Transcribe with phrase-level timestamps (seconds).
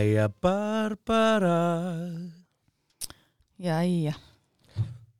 [0.00, 1.56] Jæja, Barbara
[3.60, 4.14] Jæja,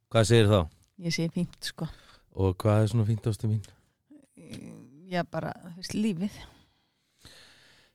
[0.08, 0.60] Hvað segir þá?
[1.04, 1.84] ég sé fínt sko
[2.32, 3.60] Og hvað er svona fínt ástu mín?
[5.10, 6.38] Já, bara, þú veist, lífið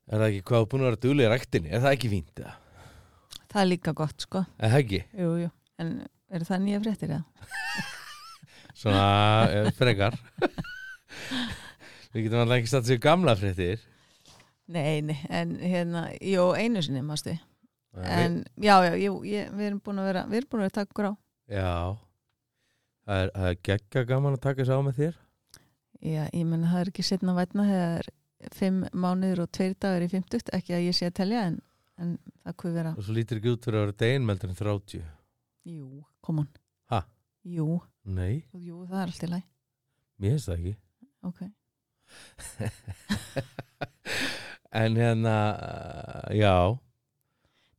[0.06, 1.74] Er það ekki hvað þú búin að vera duglega í ræktinni?
[1.74, 2.44] Er það ekki fínt?
[3.50, 5.02] Það er líka gott sko Er það ekki?
[5.24, 5.50] Jú, jú,
[5.82, 5.92] en
[6.30, 7.50] eru það nýja fréttir eða?
[8.84, 9.10] Svona
[9.50, 10.22] eh, frekar
[12.14, 13.82] Við getum alltaf ekki statt sér gamla fréttir
[14.68, 17.36] Nei, nei, en hérna, jú, einu sinni mástu
[17.96, 20.72] En, En, já, já, jú, ég, við erum búin að vera Við erum búin að
[20.72, 21.14] vera okkur á.
[21.48, 21.70] Já.
[23.06, 25.20] Það er, er geggja gaman að taka sér á með þér.
[26.02, 28.10] Já, ég menna það er ekki setna vætna þegar
[28.54, 31.56] fimm mánuður og tveir dagar í fimmtugt ekki að ég sé að telja en,
[32.02, 35.06] en það kuð vera, Og svo lítur ekki út fyrir að vera deginmeldur en 30
[35.72, 36.50] jú, kom on
[36.92, 37.00] Ha?
[37.48, 39.46] Jú, Nei, jú, það er allt í læg
[40.22, 40.74] mér finnst það ekki.
[41.26, 41.40] Ok,
[44.76, 46.56] En hérna, uh, já.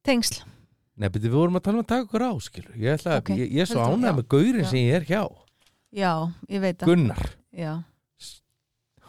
[0.06, 0.44] Tengsl.
[0.96, 2.76] Nei, beti, við vorum að tala um að taka okkur á, skilur.
[2.80, 5.22] Ég, ætla, Ok, ég, ég er svo já, með gaurin sem ég er hjá.
[5.92, 6.12] Já,
[6.48, 6.88] ég veit það.
[6.88, 7.72] Gunnar, Já,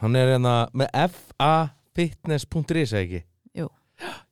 [0.02, 3.22] hann er hérna með fafitness.is eða ekki?
[3.58, 3.70] Jú.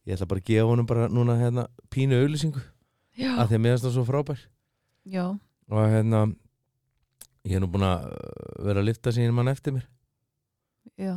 [0.05, 3.87] Ég ætla bara að gefa honum bara núna hérna pínu auðlýsingu að því að finnst
[3.87, 4.41] það svo frábær.
[5.07, 5.25] Já,
[5.71, 6.25] og hérna
[7.47, 8.11] ég er nú búin að
[8.67, 9.87] vera að lifta sín mann eftir mér.
[10.99, 11.15] Já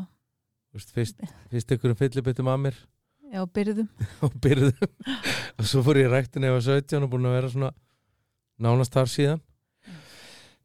[0.79, 1.21] veist, fyrst,
[1.53, 2.79] fyrst ykkur um fyllibittum að mér.
[3.29, 3.89] Já, byrðum
[4.25, 4.87] og byrðum
[5.59, 7.71] og svo fór ég ræktin ef að 17 og búin að vera svona
[8.65, 9.43] nánast þar síðan.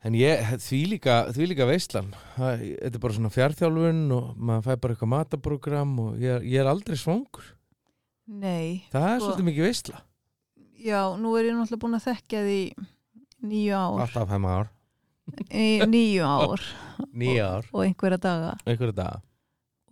[0.04, 4.66] En ég, því líka, því líka veistlan það, þetta er bara svona fjárþjálfun og maður
[4.66, 7.46] fæ bara eitthvað matabrógram og ég, er- ég er aldrei svangur.
[8.28, 10.02] Nei, það er Sko- svolítið mikið veistla
[10.84, 12.58] já, nú er ég náttúrulega búin að þekkja því
[13.48, 14.02] nýju ár.
[14.04, 14.68] Alltaf fem ár,
[15.88, 16.64] nýju ár.
[17.16, 17.68] Nýja ár.
[17.72, 18.54] Og einhverja daga.
[18.68, 19.22] Einhverja daga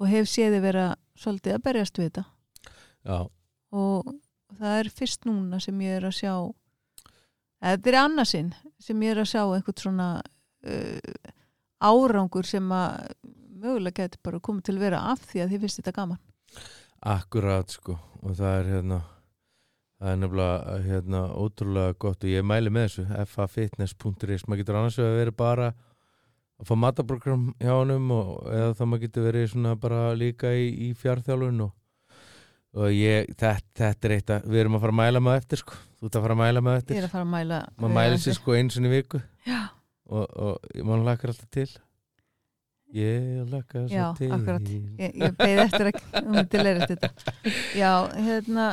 [0.01, 0.87] og hef séði vera
[1.19, 2.25] svolítið að berjast við þetta.
[3.05, 3.19] Já,
[3.71, 4.09] og
[4.57, 6.33] það er fyrst núna sem ég er að sjá
[7.61, 8.51] þetta er annarsinn
[8.81, 11.31] sem ég er að sjá einhvern svona uh,
[11.81, 13.13] árangur sem að
[13.61, 16.21] mögulega getur bara komið til að vera af því að þið finnst þetta gaman.
[17.11, 17.97] Akkurat sko.
[18.21, 18.99] Og það er hérna
[20.01, 24.97] það er nefnilega hérna ótrúlega gott og ég mæli með þessu fafitness.is maður getur annars
[24.97, 25.71] vegar verið bara
[26.61, 30.67] að fá mataprogram hjá honum og eða þá maður getur verið svona bara líka í,
[30.87, 31.71] í fjárþjálfun og,
[32.77, 35.61] og ég, þetta, þetta er eitt að við erum að fara að mæla með eftir
[35.63, 35.77] sko.
[36.01, 38.19] Þú ert að fara að mæla með ég eftir að fara að mæla maður mæli
[38.21, 39.21] sér sko eins og í viku.
[39.47, 39.61] Já,
[40.11, 41.69] og, og maður lakar alltaf til.
[42.91, 44.31] Ég lakar svo Já, til.
[44.35, 44.71] akkurat.
[44.99, 47.11] ég, ég beði eftir að þú myndir leira þetta.
[47.79, 48.67] Já, hérna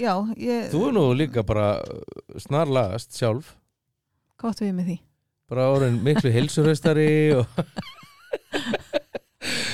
[0.00, 1.68] já, ég, þú er nú líka bara
[2.40, 3.54] snarlagast sjálf.
[4.40, 4.98] Gott við með því
[5.50, 7.46] bara orðin miklu heilsurhaustari og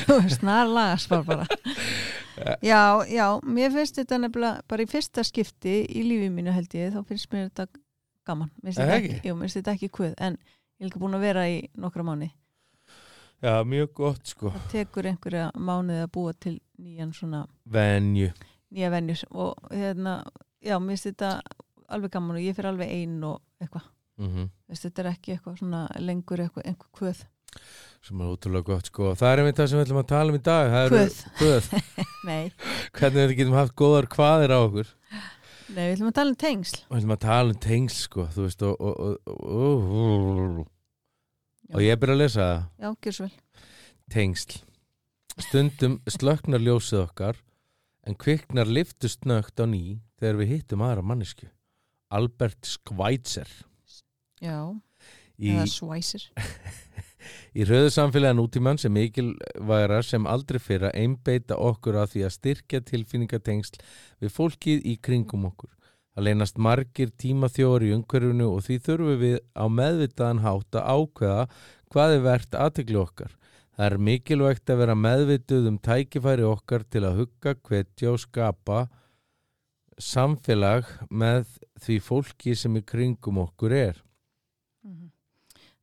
[0.07, 1.47] þú er snar lagasvar bara.
[2.61, 6.93] Já, já, mér finnst þetta nefnilega bara í fyrsta skipti í lífi mínu held ég,
[6.93, 7.81] þá finnst mér þetta
[8.29, 12.05] gaman, mér finnst þetta ekki, kvöð en ég er ekki búin að vera í nokkra
[12.07, 12.29] mánu
[13.43, 14.53] já, mjög gott sko.
[14.53, 18.31] Það tekur einhverja mánuði að búa til nýjan svona, venju.
[18.75, 20.19] nýja venjus og hérna,
[20.61, 21.33] já, mér finnst þetta
[21.89, 23.89] alveg gaman og ég fyrir alveg ein og eitthvað,
[24.21, 27.25] mm Veist, þetta er ekki eitthvað svona lengur eitthvað, einhver kvöð.
[28.05, 29.13] Sem er ótrúlega gott sko.
[29.19, 30.75] Það er einmitt það sem við ætlum að tala um í dag.
[30.91, 31.21] Kvöð.
[31.39, 31.69] Kvöð.
[32.99, 34.93] hvernig við getum haft góðar hvaðir á okkur.
[35.67, 36.83] Nei, við ætlum að tala um tengsl.
[36.87, 40.61] Við ætlum að tala um tengsl sko þú veist og, og, og, og,
[41.73, 42.63] og, ég er byrja að lesa það.
[42.83, 43.65] Já, svo vel.
[44.15, 44.61] Tengsl.
[45.37, 47.41] Stundum slöknar ljósið okkar
[48.07, 51.49] en kviknar liftust nögt á ný þegar við hittum aðra mannesku
[52.15, 53.51] Albert Schweitzer
[54.43, 54.59] já,
[55.39, 56.27] í, eða svæsir
[57.59, 62.37] í rauðu samfélagi nútímann sem mikilvægra sem aldrei fyrir að einbeita okkur að því að
[62.37, 63.81] styrkja tilfinningatengsl
[64.23, 65.73] við fólkið í kringum okkur.
[66.17, 71.43] Það leynast margir tímaþjóður í umhverfinu og því þurfum við á meðvitaðan hátt að ákveða
[71.93, 73.35] hvað er verðt aðteglu okkar.
[73.77, 78.87] Það er mikilvægt að vera meðvituð um tækifæri okkar til að hugga, hvetja og skapa
[80.01, 81.45] samfélag með
[81.85, 84.01] því fólki sem í kringum okkur er.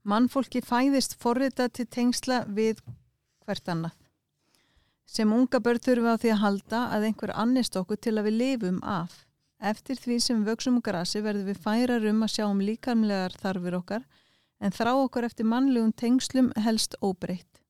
[0.03, 2.81] Mannfólki fæðist forrita til tengsla við
[3.45, 3.93] hvert annað.
[5.07, 8.27] Sem unga börn þurfum við á því að halda að einhver annist okkur til að
[8.27, 9.23] við lifum af.
[9.63, 13.77] Eftir því sem vöksum úr grasi verðum við færar um að sjá um líkamlegar þarfir
[13.79, 14.07] okkar
[14.59, 17.61] en þrá okkur eftir mannlegum tengslum helst óbreytt.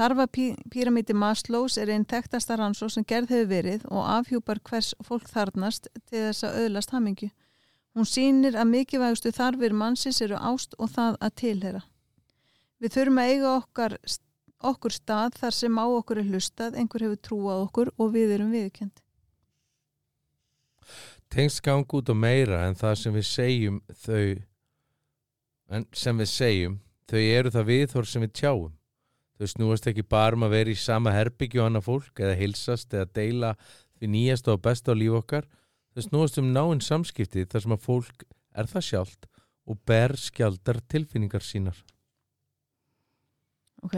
[0.00, 0.26] Þarfa
[0.72, 5.90] píramíti Maslows er einn þekktasta rannsók sem gerð hefur verið og afhjúpar hvers fólk þarnast
[6.08, 7.28] til þess að öðlast hamingju.
[7.94, 11.82] Hún sýnir að mikilvægustu þarfir mannsins eru ást og það að tilhera.
[12.80, 13.96] Við þurfum að eiga okkar,
[14.70, 18.54] okkur stað þar sem á okkur er hlustað, einhver hefur trúað okkur og við erum
[18.54, 19.02] viðkjönd.
[21.30, 24.40] Tengst gang út á meira en það sem við segjum þau
[25.70, 28.72] en sem við segjum þau eru það viðhor sem við tjáum.
[29.38, 33.12] Þau snúast ekki bara um að vera í sama herbyggju annað fólk eða hilsast eða
[33.16, 33.52] deila
[33.98, 35.46] því nýjast og besta á líf okkar.
[35.94, 39.28] Þau snúast um náinn samskipti þar sem að fólk er það sjálft
[39.70, 41.78] og ber skjaldar tilfinningar sínar.
[43.82, 43.96] Ok.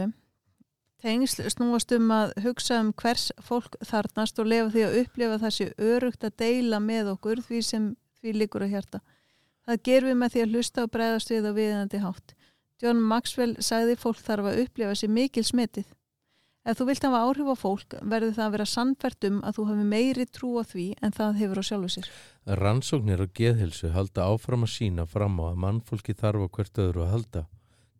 [1.03, 5.67] Tengsl snúast um að hugsa um hvers fólk þarnast og lefa því að upplifa þessi
[5.91, 7.89] örugt að deila með okkur því sem
[8.21, 9.01] því líkur að hjarta.
[9.67, 12.33] Það gerum við með því að hlusta og bregðast við á viðandi hátt.
[12.83, 15.91] John Maxwell sagði fólk þarf að upplifa sér mikil smitið.
[16.63, 19.63] Ef þú vilt hafa áhrif á fólk verður það að vera sannfært um að þú
[19.67, 22.07] hafi meiri trú á því en það hefur á sjálfu sér.
[22.61, 27.03] Rannsóknir og geðhilsu halda áfram að sína fram á að mannfólki þarf á hvert öðru
[27.03, 27.43] að halda.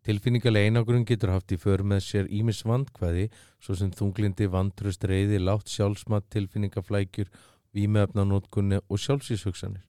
[0.08, 3.28] Tilfinningarlega einangurinn getur haft í för með sér ímis vandkvæði
[3.60, 7.28] svo sem þunglindi, vantröst, reyði, látt sjálfsmat, tilfinningaflækjur,
[7.76, 9.84] výmeöfnanótkunni og sjálfsíshugsanir.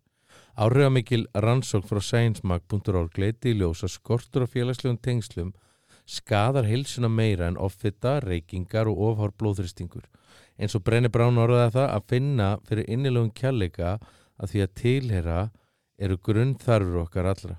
[0.60, 5.56] Áhrifamikil rannsók frá sciencemag.org leiti í ljósa skortur á félagslegum tengslum
[6.06, 10.06] skadar heilsuna meira en offita, reykingar og ofhár blóðristingur.
[10.56, 13.98] Eins og Brenni Brán orðaði það að finna fyrir innilögum kjallega
[14.40, 15.40] að því að tilhera
[15.98, 17.58] eru grunnþarfur okkar allra.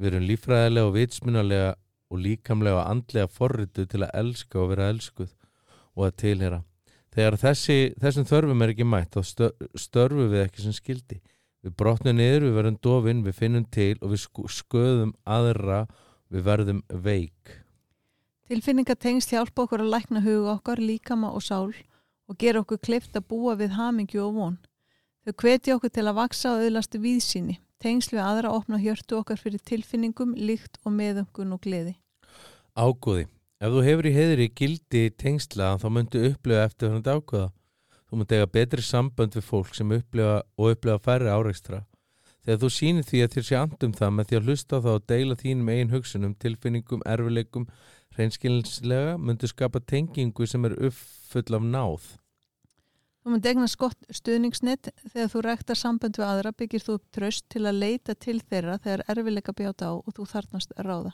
[0.00, 1.74] Við erum lífræðilega og vitsmunalega
[2.10, 5.34] og líkamlega og andlega forritu til að elska og vera elskuð
[5.96, 6.62] og að tilhera.
[7.10, 11.18] Þegar þessi, þessum þörfum er ekki mætt þá störfum við ekki sem skildi.
[11.60, 14.22] Við brotnum niður, við verðum dofin, við finnum til og við
[14.54, 15.82] sköðum aðra,
[16.32, 17.59] við verðum veik.
[18.50, 21.68] Tilfinningatengsl hjálpa okkur að lækna huga okkar, líkama og sál
[22.26, 24.56] og gera okkur klift að búa við hamingju og von.
[25.22, 27.54] Þau hveti okkur til að vaksa og auðlasti víðsýni.
[27.78, 31.94] Tengsl við aðra opna hjörtu okkar fyrir tilfinningum, líkt og meðungun og gleði.
[32.74, 33.28] Ágóði.
[33.62, 37.52] Ef þú hefur í heðri gildi tengsla þá myndu upplifa eftir hvernig ágóða.
[38.10, 41.84] Þú myndu eiga betri sambönd við fólk sem upplifa og upplifa færri áreikstra.
[42.42, 45.08] Þegar þú sýnir því að þér sé andum það með því að hlusta þá og
[45.12, 47.66] deila þínum eigin hugsunum, tilfinningum, erfileikum,
[48.16, 52.08] hreinskilinslega myndu skapa tengingu sem er uppfull af náð.
[53.20, 57.44] Þú mynd egna skott stuðningsnitt þegar þú rektar sambönd við aðra byggir þú upp tröst
[57.52, 61.12] til að leita til þeirra þegar erfileika bjáta á og þú þarnast ráða.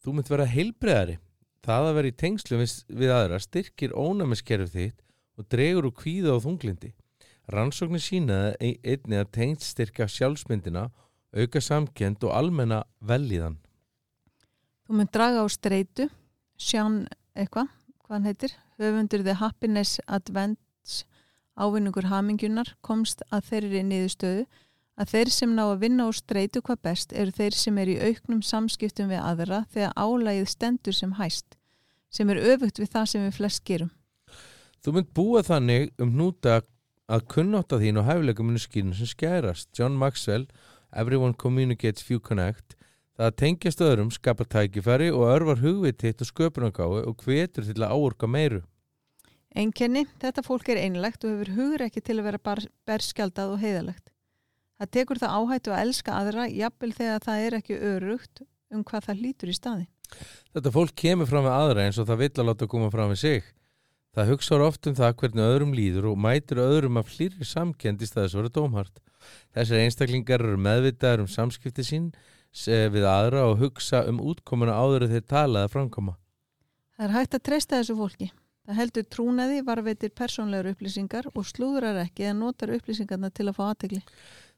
[0.00, 1.18] Þú mynd vera heilbreðari.
[1.64, 5.04] Það að vera í tengslu við, aðra styrkir ónæmiskerfið þitt
[5.36, 6.90] og dregur úr kvíða og þunglindi.
[7.52, 10.88] Rannsóknir sínaði einni að tengst styrka sjálfsmyndina,
[11.36, 13.58] auka samkend og almenna velíðan.
[14.84, 16.08] Þú mynd draga á streitu
[16.60, 17.04] Sján
[17.34, 17.70] eitthvað,
[18.04, 21.04] hvað hann heitir höfundur The Happiness Advents
[21.58, 24.46] ávinningur hamingunar komst að þeirri niðurstöðu
[24.94, 27.98] að þeir sem ná að vinna og streitu hvað best eru þeir sem er í
[28.10, 31.58] auknum samskiptum við aðra þegar álægið stendur sem hæst
[32.14, 33.90] sem er öfugt við það sem við flest gerum.
[34.84, 36.60] Þú mynd búa þannig um núta
[37.10, 39.68] að kunnáta þín og hæfileikum munu skýrnum sem skærast.
[39.74, 40.46] John Maxwell,
[40.94, 42.73] Everyone Communicates Few Connect
[43.14, 48.26] Það tengjast öðrum skapar tækifæri og örvar hugvititt og sköpunarkáu og hvetur til að áorka
[48.26, 48.64] meiru.
[49.54, 52.58] Einkenni, þetta fólk er einlegt og hefur hugur ekki til að vera
[52.90, 54.10] berskjaldað og heiðalegt.
[54.82, 58.42] Það tekur það áhættu að elska aðra, jafnvel þegar það er ekki örugt
[58.74, 59.86] um hvað það hlýtur í staði.
[60.50, 63.22] Þetta fólk kemur fram með aðra eins og það vill að láta koma fram með
[63.22, 63.46] sig.
[64.14, 68.10] Það hugsaður oft um það hvernig öðrum líður og mætur öðrum að flýri samkend í
[68.10, 69.00] staðis að vera dómhart.
[69.54, 72.10] Þessar einstaklingar eru meðvitaður um samskipti sín
[72.54, 76.16] við aðra og hugsa um útkomuna áður þegar talaði að framkoma.
[76.94, 78.30] Það er hægt að treysta þessu fólki.
[78.64, 83.64] Það heldur trúnaði, varveitir persónlegur upplýsingar og slúðrar ekki eða notar upplýsingarna til að fá
[83.66, 84.00] aðtegli.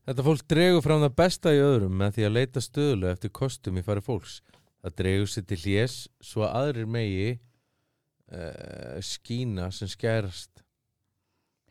[0.07, 3.81] Þetta fólk dregur fram það besta í öðrum með því að leita stöðulega eftir kostum
[3.81, 4.37] í fari fólks.
[4.85, 7.33] Það dregur sér til hljés svo að aðrir megi
[8.31, 10.63] uh, skína sem skærast.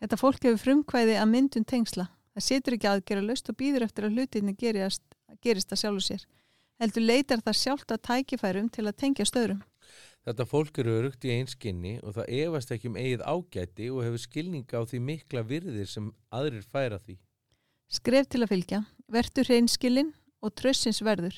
[0.04, 2.10] Þetta fólk hefur frumkvæði að myndun tengsla.
[2.36, 4.58] Það setur ekki aðgera löst og býður eftir að hlutinni
[5.30, 6.26] gerist gerist það sjálfur sér.
[6.82, 9.62] Heldur leitar það sjálft að tækifærum til að tengja stöðrum.
[10.26, 14.24] Þetta fólk eru örugt í einskinni og það efast ekki um eigið ágæti og hefur
[14.24, 17.20] skilninga á því mikla virðir sem aðrir færa því.
[17.94, 20.10] Skref til að fylgja, verður hreinskilin
[20.42, 21.38] og trössins verður.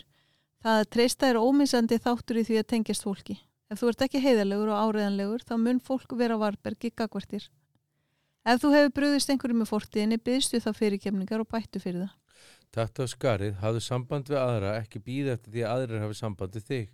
[0.64, 3.36] Það að treysta er ómissandi þáttur í því að tengjast fólki.
[3.68, 7.50] Ef þú ert ekki heiðarlegur og áreðanlegur þá mun fólk vera varbergi gagvartir.
[8.48, 12.16] Ef þú hefur bröðist einhverju með fórtiðinni byggstu þá fyrirkemningar og bættu fyrir það.
[12.76, 16.58] Tatt á skarið, hafðu samband við aðra, ekki býða eftir því að aðrir hafi samband
[16.58, 16.90] við þig.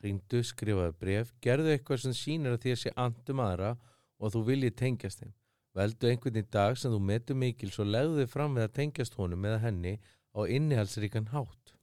[0.00, 3.74] Ringdu, skrifaðu bref, gerðu eitthvað sem sínir að því að sé andum aðra
[4.20, 5.34] og þú viljið tengjast þeim.
[5.76, 9.18] Veldu einhvern í dag sem þú metu mikil svo legðu þig fram við að tengjast
[9.20, 9.92] honum eða henni
[10.34, 11.74] á innihalsríkan hátt.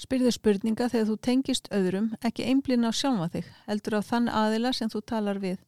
[0.00, 4.72] Spyrðu spurninga þegar þú tengist öðrum, ekki einblýna á sjálfa þig, heldur á þann aðila
[4.76, 5.58] sem þú talar við.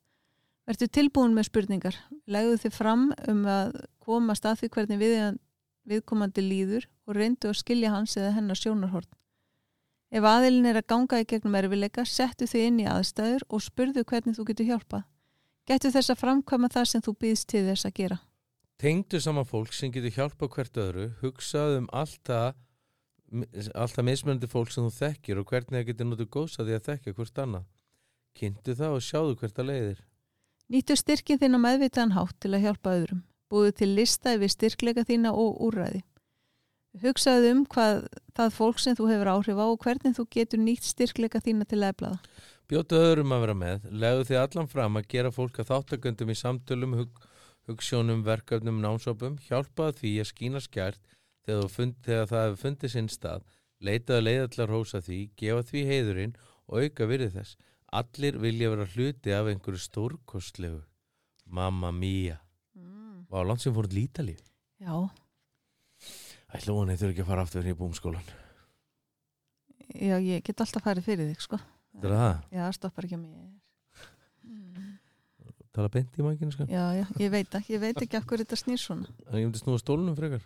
[0.69, 1.97] Vertu tilbúin með spurningar,
[2.31, 5.17] legðu þig fram um að komast að því hvernig við
[5.89, 9.09] viðkomandi líður og reyndu að skilja hans eða hennar sjónarhorn.
[10.13, 14.05] Ef aðilin er að ganga í gegnum erfileika, settu þið inn í aðstæður og spurðu
[14.05, 15.07] hvernig þú getur hjálpað.
[15.71, 18.19] Getur þess að framkvæma það sem þú býðst til þess að gera.
[18.83, 22.59] Tengdu saman fólk sem getur hjálpa hvert öðru, hugsaðu um alltaf,
[23.73, 27.43] alltaf mismunandi fólk sem þú þekkir og hvernig það getur notið góðs að þekkja hvert
[27.47, 27.69] annað.
[28.37, 30.01] Kynntu það og sjáðu hvert að leiðir.
[30.73, 33.25] Nýttu styrkin þinn á meðvitaðan hátt til að hjálpa öðrum.
[33.53, 36.01] Búðu til lista yfir styrkleika þína og úrræði.
[37.03, 38.07] Hugsaðu um hvað
[38.37, 41.81] það fólk sem þú hefur áhrif á og hvernig þú getur nýtt styrkleika þína til
[41.81, 42.19] að eflaða.
[42.69, 46.37] Bjótu öðrum að vera með, legðu þið allan fram að gera fólk að þáttakundum í
[46.41, 47.25] samtölum, hug,
[47.69, 51.03] hugssjónum, verkefnum, námsopum, hjálpaðu því að skína skjært
[51.47, 53.45] þegar, fund, þegar það hefur fundið sinn stað,
[53.81, 57.59] leitaðu leiðallar hósa því, gefa því heiðurinn og auka virðið þess.
[57.93, 60.81] Allir vilja vera hluti af einhverju stórkostlegu.
[61.45, 62.39] Mamma mía.
[63.33, 63.39] Mm.
[63.39, 64.41] Vá, langt sem fóruð lítalíf.
[64.83, 65.09] Já,
[66.53, 68.27] Ætla hún þurfi ekki að fara aftur í búmskólan.
[69.95, 71.59] já, ég get alltaf farið fyrir þig, sko.
[71.95, 72.43] Þetta er það.
[72.53, 73.47] Já, það stoppar ekki að mér.
[74.45, 74.91] Mm.
[75.73, 76.67] Tala beint í mækinu, sko.
[76.69, 79.09] Já, já, ég veit ekki, ég veit ekki af hverju þetta snýr svona.
[79.31, 80.45] En ég myndi snúa stólunum frekar.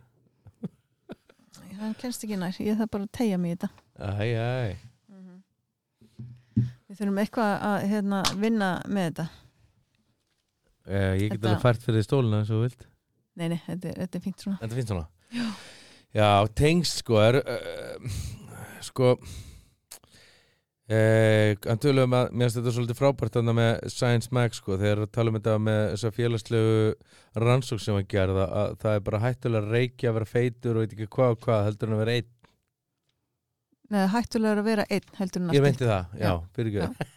[1.77, 3.69] Hann kennst ekki nær, ég þarf bara að tegja mig í þetta.
[3.99, 4.77] Æ, æ.
[6.87, 9.27] Við þurfum eitthvað að hérna, vinna með þetta.
[10.87, 12.87] Eh, ég get Þetta- alveg fært fyrir stóluna eins og vilt.
[13.37, 14.59] Nei, nei, þetta, er- þetta er fínt svona.
[14.63, 15.07] En það finnst svona?
[15.35, 15.49] Já.
[16.17, 17.99] Já, tengst sko er uh,
[18.87, 19.09] sko
[20.89, 25.03] uh, hann tölum að mér finnst þetta svolítið frábært þannig með Science Mag sko þegar
[25.05, 26.79] að tala um þetta með þessa félagslegu
[27.43, 30.95] rannsók sem að gerða að það er bara hættulega að reykja, vera feitur og veit
[30.97, 32.31] ekki hvað og hvað heldur en að vera einn.
[33.87, 36.27] Nei, hættulegur að vera einn heldur en Ég allt meinti það, já.
[36.27, 36.33] Já,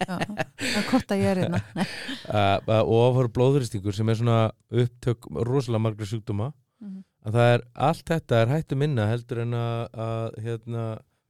[0.06, 1.40] það er hvort að ég er.
[1.80, 1.86] Nei.
[2.30, 4.36] Uh, og ofar blóðuristingur sem er svona
[4.70, 7.00] upptök rosalega margra sjúkdóma Mhm.
[7.28, 10.84] að það er, allt þetta er hættu minna heldur en að, að hérna,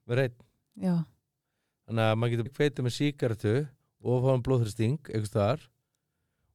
[0.05, 0.35] vera einn.
[0.77, 0.93] Já,
[1.89, 3.53] Þannig að maður getur kveitið með síkartu
[4.05, 5.63] og fá hann blóðhristing eitthvað þar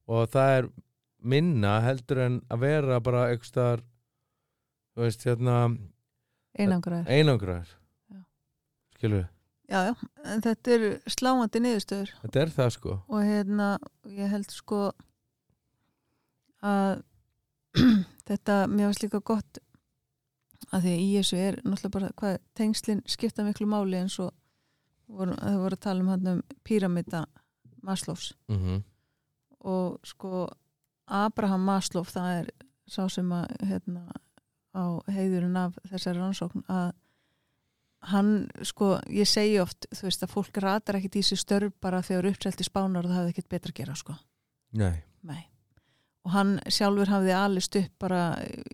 [0.07, 0.69] og það er
[1.33, 3.83] minna heldur en að vera bara eitthvað þar
[4.95, 5.57] þú veist, hérna
[6.55, 7.11] einangraður.
[7.11, 7.75] einangraður.
[8.95, 9.25] Skilur,
[9.65, 9.93] Já, já,
[10.29, 12.11] en þetta er sláandi niðurstöður.
[12.21, 12.95] Þetta er það sko.
[13.09, 13.69] Og hérna,
[14.13, 14.81] ég held sko
[16.61, 17.01] að
[18.29, 19.61] þetta, mér finnst líka gott
[20.69, 24.29] að því að í þessu er náttúrulega bara hvað tengslinn skipta miklu máli eins og
[25.09, 27.25] voru, það voru að tala um hann um píramida
[27.85, 28.33] Maslows.
[28.49, 28.83] Mm
[29.65, 30.45] og sko
[31.09, 32.49] Abraham Maslow það er
[32.89, 34.03] sá sem að hérna
[34.77, 36.91] á heiðurinn af þessari rannsókn að
[38.11, 38.31] hann
[38.65, 42.31] sko, ég segi oft þú veist að fólk ratar ekkit í sig störf bara þegar
[42.31, 44.15] uppselti spánar og það hafði ekkit betra að gera sko,
[44.75, 45.43] Nei, nei.
[46.25, 48.21] Og hann sjálfur hafði alist upp bara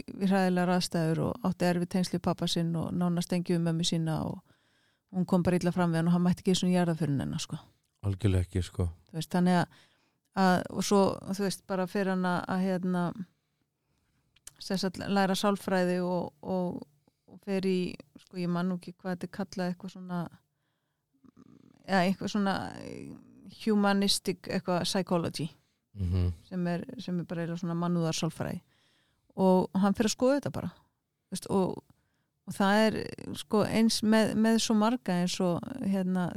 [0.07, 3.85] við hræðilega raðstæður og átti erfið tengsli við pappa sinn og nánast engi um mömmu
[3.88, 4.39] sína og
[5.11, 7.43] hún kom bara illa fram við hann og hann mætti ekki svona jarða fyrir hennar
[7.43, 7.59] sko.
[8.07, 8.88] Algjörlega ekki sko.
[9.11, 9.81] Veist, þannig að,
[10.39, 11.01] að og svo,
[11.35, 13.03] þú veist, bara fyrir hann að, hérna
[14.71, 16.79] að læra sálfræði og, og,
[17.31, 20.19] og fer í sko, ég man nú ekki hvað þetta er kallað eitthvað svona
[21.88, 22.55] eða eitthvað svona
[23.63, 25.50] humanistic eitthvað psychology.
[25.93, 28.61] Mm sem er, sem er bara svona mannúðar sálfræði
[29.35, 30.69] og hann fyrir að skoða þetta bara
[31.31, 31.83] veist, og,
[32.47, 32.97] og það er
[33.39, 36.29] sko eins með, með svo marga eins og hérna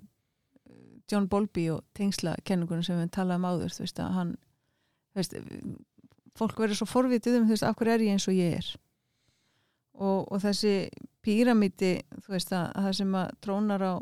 [1.10, 4.32] John Bowlby og tengsla kenningunum sem við talaðum áður þú veist að hann
[5.14, 5.36] veist,
[6.38, 8.70] fólk verður svo forvitið um þú veist af hverju er ég eins og ég er
[9.94, 10.74] og, og þessi
[11.24, 13.94] píramíti þú veist að, að það sem að trónar á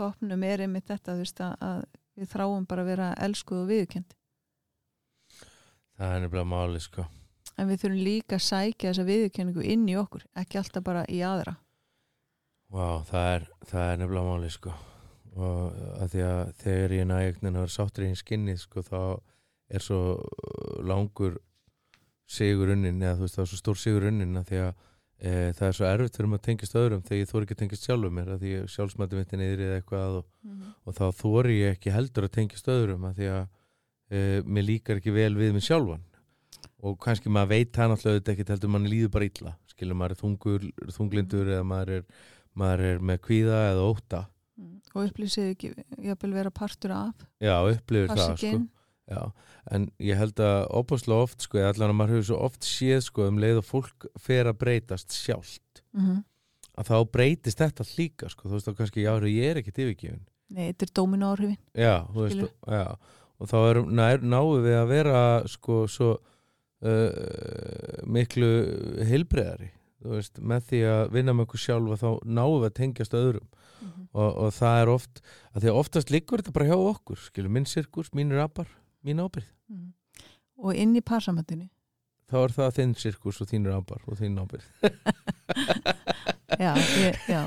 [0.00, 1.84] topnum er einmitt þetta þú veist að, að
[2.20, 4.16] við þráum bara að vera elskuð og viðkend
[6.00, 7.02] Það er nefnilega máli sko.
[7.60, 11.18] En við þurfum líka að sækja þessa viðurkenningu inn í okkur, ekki alltaf bara í
[11.28, 11.52] aðra.
[12.72, 14.72] Vá, það er, það er nefnilega máli sko.
[15.36, 19.02] Og að því að þegar ég nægnin að vera sáttur í einn skinnið sko þá
[19.76, 20.00] er svo
[20.88, 21.36] langur
[22.30, 24.72] sigur unnin eða þú veist það er svo stór sigur unnin að því að
[25.20, 27.62] e, það er svo erfitt fyrir mig að tengist öðrum þegar ég þóri ekki að
[27.62, 30.26] tengist sjálfum mér að því sjálfsmættum vittin eða eitthvað og,
[30.84, 33.44] og þá þóri ég ekki heldur að tengist öðrum að því að
[34.10, 36.04] e, mér líkar ekki vel við mig sjálfan.
[36.80, 39.54] Og kannski maður veit það náttúrulega ekki heldur manni líður bara illa.
[39.68, 42.06] Skilur maður er þungur, þunglindur eða maður er,
[42.56, 44.22] maður er með kvíða eða óta
[44.60, 44.80] Mm.
[44.92, 45.70] og upplýsið ekki
[46.04, 47.54] jafnvel vera partur af já,
[48.10, 48.58] passa það sko.
[49.10, 49.20] Já,
[49.74, 53.28] en ég held að opaslega oft sko, allan að maður hefur svo oft séð sko,
[53.30, 56.20] um leið og fólk fer að breytast sjálft mm -hmm.
[56.80, 60.26] að þá breytist þetta líka sko, þú veist þá kannski, já, ég er ekkert yfirgefin
[60.50, 62.86] Nei, þetta er dóminu áhrifin Já, þú veist, og, já,
[63.38, 66.10] og þá er, nær, náum við að vera sko svo
[66.82, 67.10] uh,
[68.06, 68.50] miklu
[69.06, 73.14] heilbreðari þú veist, með því að vinna með okkur sjálfa þá náum við að tengjast
[73.14, 73.48] öðrum
[73.80, 74.08] Mhm.
[74.12, 75.22] og, og það er oft
[75.54, 78.68] að því að oftast liggur þetta bara hjá okkur skilur, minn sirkus, mínir apar,
[79.06, 79.92] mín ábyrð Mhm.
[80.58, 81.68] og inn í parsamöndinu
[82.30, 84.66] þá er það þinn sirkus og þínir apar og þín ábyrð
[86.60, 87.42] já, ég, já.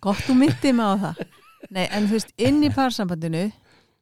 [0.00, 1.24] Gott þú myndið mig á það.
[1.70, 3.42] Nei, en þú veist, inn í parsambandinu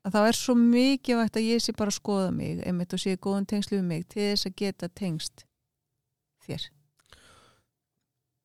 [0.07, 3.01] að þá er svo mikið vægt að ég sé bara að skoða mig einmitt og
[3.03, 5.45] sé góðan tengslu við mig til þess að geta tengst
[6.47, 6.69] þér.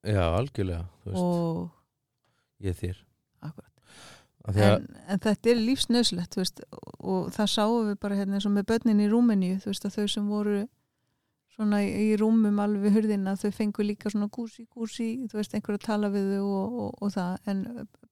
[0.04, 1.70] Já, algjörlega, og
[2.66, 2.98] ég þér.
[3.46, 3.73] Akkurat
[4.52, 6.64] en, en þetta er lífsnöðslegt veist,
[7.00, 10.28] og, það sáum við bara hérna eins og með börnin í Rúmeníu veist þau sem
[10.28, 10.66] voru
[11.54, 15.78] svona í, rúmum alveg við hurðina þau fengu líka svona gúsi gúsi þú veist einhver
[15.78, 17.62] að tala við þau og, og, og það en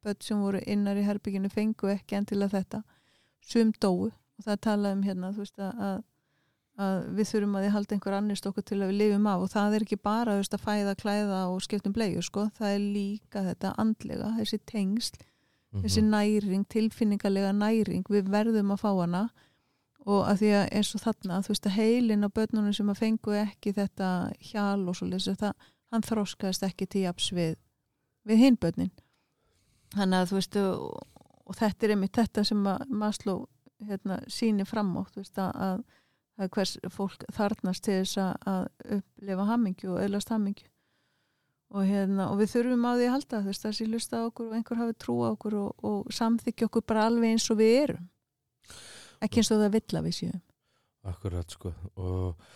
[0.06, 2.82] börn sem voru innar í herbygginu fengu ekki endilega þetta.
[3.42, 6.04] Sum dóu og það talaði um hérna þú veist að,
[6.82, 9.52] að, við þurfum að þið halda einhver annist okkur til að við lifum af og
[9.54, 13.44] það er ekki bara veist að fæða, klæða og skiptum bleiðu sko, það er líka
[13.50, 15.22] þetta andlega, þessi tengsl
[15.72, 19.24] mhm, þessi næring, tilfinningarlega næring við verðum að fá hana.
[20.02, 23.02] Og að því að eins og þarna þú veist að heilin á börnunum sem að
[23.04, 24.08] fengu ekki þetta
[24.42, 27.56] hjal og svo það, hann þróskaðist ekki til japs við,
[28.26, 28.92] við hinn börnin.
[29.94, 30.86] Þannig að þú veist og,
[31.46, 33.46] og þetta er einmitt þetta sem að Maslow
[33.86, 39.94] hérna, síni fram á veist að, að, hvers fólk þarnast til þess að upplifa hammingju
[39.94, 40.71] og öðlast hammingju
[41.72, 44.50] og, hérna, og við þurfum á því að halda veist að þessi hlusta á okkur
[44.50, 47.76] og einhver hafi trú á okkur og, og samþykja okkur bara alveg eins og við
[47.86, 48.10] erum.
[49.22, 50.42] Ekki eins og það vill að við séum.
[51.12, 51.72] Akkurat sko.
[52.02, 52.50] Og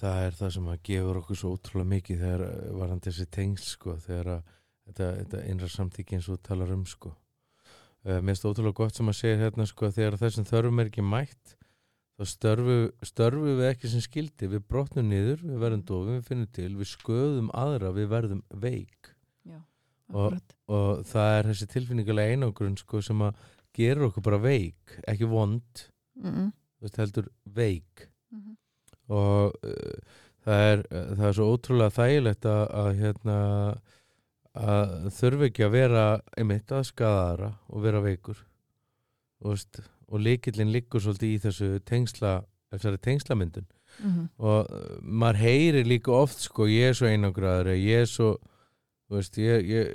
[0.00, 3.70] það er það sem að gefur okkur svo ótrúlega mikið þegar eh, varandi þessi tengsl
[3.70, 4.50] sko þegar að
[4.86, 7.14] þetta, þetta innra samtíki eins og talar um sko.
[8.06, 11.02] Uh, mér finnst ótrúlega gott sem að segja hérna sko þegar þessum þörfum er ekki
[11.06, 11.56] mætt
[12.16, 16.50] þá störfu, störfu við ekki sem skildi við brotnum niður, við verðum dofum, við finnum
[16.56, 19.10] til við sköðum aðra, við verðum veik.
[19.44, 19.60] Já,
[20.14, 23.34] Og- og það er þessi tilfinningulega einangrun sko sem að
[23.76, 26.52] gera okkur bara veik ekki vond, mm -mm.
[26.52, 28.08] þú veist heldur veik.
[28.32, 28.56] Mm -hmm.
[29.08, 30.00] og uh,
[30.44, 33.36] það, er, uh, það er svo ótrúlega þægilegt að, að hérna
[34.56, 36.04] að þurfi ekki að vera
[36.36, 38.38] einmitt að skadaðara og vera veikur.
[39.42, 42.38] Og, veist, og líkillin liggur svolítið í þessu tengsla
[42.72, 43.66] þessari tengslamyndun
[43.96, 44.28] Mm -hmm.
[44.44, 48.36] og uh, maður heyri líka oft sko ég er svo einangraður ég er svo
[49.08, 49.86] veist, ég, ég,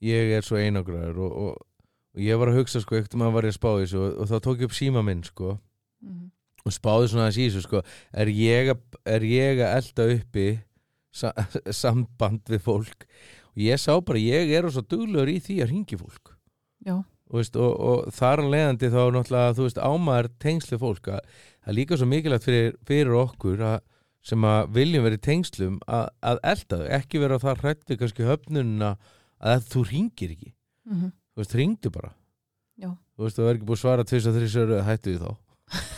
[0.00, 1.66] ég er svo einangraður og, og,
[2.14, 4.28] og ég var að hugsa sko ekkert maður var ég að spá þessu og, og
[4.28, 5.58] þá tók ég upp síma minn sko
[6.02, 6.30] Mm -hmm.
[6.66, 7.82] og spáði svona í þessu sko
[8.12, 10.60] er ég að, er ég að elda uppi
[11.10, 11.32] sa,
[11.82, 13.06] samband við fólk
[13.56, 16.36] og ég sá bara ég er svo duglegur í því að ringi fólk
[16.84, 17.02] Já,
[17.32, 21.70] veist, og, og þar að leiðandi þá náttúrulega þú veist ámaður tengslu fólk að það
[21.72, 23.78] er líka svo mikilvægt fyrir, fyrir okkur að,
[24.26, 28.28] sem að viljum verið tengslum að, að elda þau, ekki vera það hrætt við kannski
[28.28, 28.92] höfnununa
[29.42, 30.52] að þú ringir ekki,
[30.86, 31.10] mm -hmm.
[31.34, 32.12] þú veist, ringdu bara.
[32.76, 32.90] Já.
[33.16, 35.30] þú veist, þú er ekki búið að svara tvis og þrís öru, hættu því þá.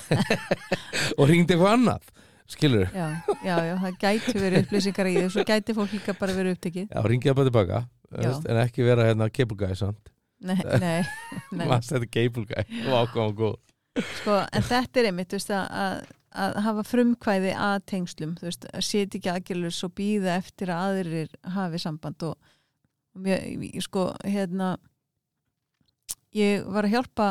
[1.19, 2.05] Og ringdi eitthvað annað
[2.49, 3.09] skilur, já,
[3.45, 6.87] já, já, það gæti verið upplýsingar í þessu, gæti fólk líka bara verið upptekið.
[6.88, 7.81] Já, ringið bara tilbaka
[8.49, 10.09] en ekki vera hérna guy samt,
[10.48, 11.03] Nei, nei,
[11.51, 11.66] nei.
[11.66, 13.57] maður þetta cable guy og ákvæm góð
[14.20, 16.03] Sko, en þetta er einmitt þú veist, að, að,
[16.44, 20.85] að hafa frumkvæði að tengslum, þú veist, að setja ekki aðgjörlur og býða eftir að
[20.92, 22.37] aðrir hafi samband og,
[23.18, 24.77] og ég- sko, hérna
[26.38, 27.29] ég var að hjálpa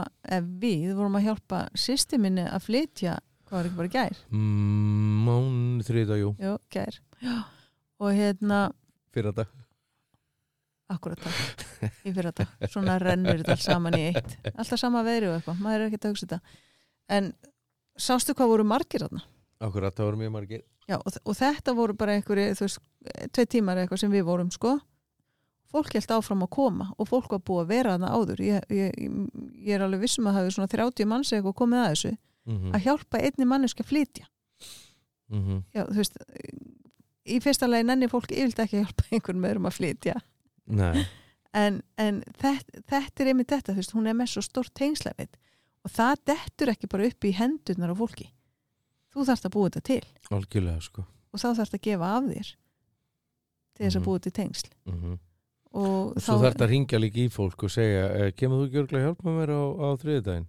[0.60, 3.15] við vorum að hjálpa sýsti minni að flytja
[3.48, 4.17] hvað var ekki bara gær?
[4.34, 7.38] mm, mán þriða, jú, Jú, gær Já.
[8.04, 8.60] og hérna,
[9.15, 9.48] fyrir þetta
[10.93, 15.32] akkurat það í fyrir þetta, svona rennur þetta allt saman í eitt, alltaf sama veðri
[15.32, 16.39] og eitthvað maður er ekki að hugsa þetta
[17.17, 17.32] en
[17.97, 19.23] sástu hvað voru margir þarna?
[19.67, 22.80] Akkurat, það voru mjög margir Já, og, og þetta voru bara einhverju, þú veist,
[23.36, 24.78] tvei tímar eitthvað sem við vorum, sko.
[25.67, 28.43] Fólk held áfram að koma og fólk var búið að vera þarna áður.
[28.45, 29.02] Ég, ég,
[29.67, 32.12] ég er alveg vissum að það hefur svona 30 manns eitthvað komið að þessu.
[32.47, 34.26] mm Að hjálpa einni manneski að flytja.
[35.28, 35.60] -hmm.
[35.76, 36.17] Já, þú veist,
[37.28, 40.15] í fyrsta lagi nenni fólk yfirlt ekki að hjálpa einhvern með um að flytja.
[41.58, 45.30] En, en þetta, þetta er einmitt þetta, þú veist, hún er með svo stórt tengslæfið.
[45.88, 48.27] Og það dettur ekki bara upp í hendurnar á fólki.
[49.15, 50.03] Þú þarfst að búa þetta til
[50.36, 52.49] algjörlega sko og þá þarfst að gefa af þér
[53.77, 54.06] til þess að Mhm.
[54.08, 54.69] búa til tengsl.
[54.86, 55.15] mm
[55.77, 58.67] og, og svo þarf þetta að ringja líka í fólk og segja eh, kemur þú
[58.67, 60.47] ekki örgulega að hjálpa mér á, á þriðudaginn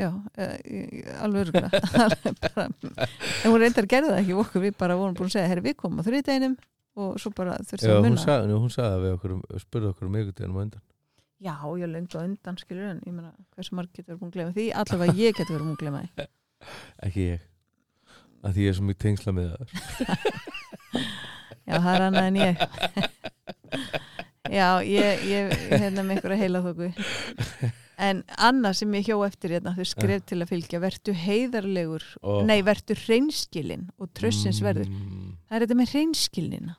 [0.00, 1.70] já, eh, alveg örgulega
[3.44, 5.64] en hún reyndar að gera það ekki okkur við bara vorum búin að segja, herri
[5.66, 6.56] við komum á þriðdeginum
[6.98, 9.90] og svo bara þurftum Já, að hún munna sagði, hún sagði það við okkur spurði
[9.92, 10.82] okkur um ykkurdeginum á undan.
[11.40, 14.36] Já, ég löngu á undan skilur en ég meina, hversu marg getur verið búin að
[14.36, 14.66] glema því?
[14.82, 16.26] Allavega ég getur verið búin að glema því.
[17.06, 17.46] Ekki ég.
[18.40, 19.64] Að því ég er svo mjög tengsla með það.
[21.70, 22.64] Já, það er annað en ég.
[24.58, 26.90] Já, ég, ég hérna með ykkur að heila þóku
[28.00, 32.40] En annað sem ég hjó eftir hérna, þau skref til að fylgja vertu heiðarlegur, Ó.
[32.48, 34.88] nei, vertu hreinskilin og trössins verður.
[34.88, 36.76] Mm, Það er þetta með hreinskilnina.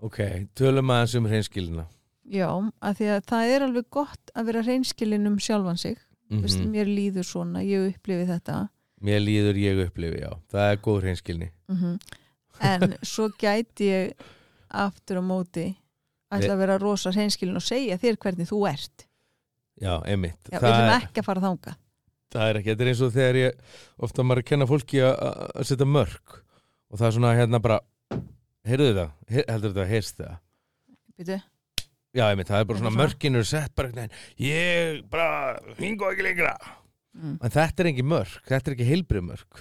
[0.00, 0.20] Ok,
[0.56, 1.84] tölum aðeins um hreinskilina
[2.30, 2.46] Já,
[2.80, 5.98] af því að það er alveg gott að vera hreinskilin um sjálfan sig.
[6.30, 8.68] Mm Vist, mér líður svona, ég upplifi þetta.
[9.02, 10.30] Mér líður ég upplifi, já.
[10.52, 11.50] Það er góð hreinskilni.
[11.68, 11.98] Mm
[12.60, 14.26] en svo gæti ég
[14.68, 15.66] aftur á móti
[16.30, 19.06] að vera rosa hreinskilin og segja þér hvernig þú ert
[19.80, 20.50] Já, einmitt.
[20.52, 21.76] Já, við er, ekki að fara þanga
[22.30, 23.62] það er ekki, þetta er eins og þegar ég
[24.06, 26.34] ofta maður að kenna fólki að- setja mörg
[26.90, 27.78] og það er svona hérna bara
[28.68, 29.06] heyrðu þetta,
[29.48, 30.36] heldur þetta, heyrst það
[31.20, 31.40] Býtu,
[32.16, 33.00] Já, einmitt, það er bara svona það?
[33.04, 35.26] mörgin eru sett bara einhvern veginn, ég bara
[35.78, 36.54] hingo ekki lengra.
[37.14, 37.36] Mm.
[37.42, 39.60] en þetta er ekki mörg, þetta er ekki heilbrið mörg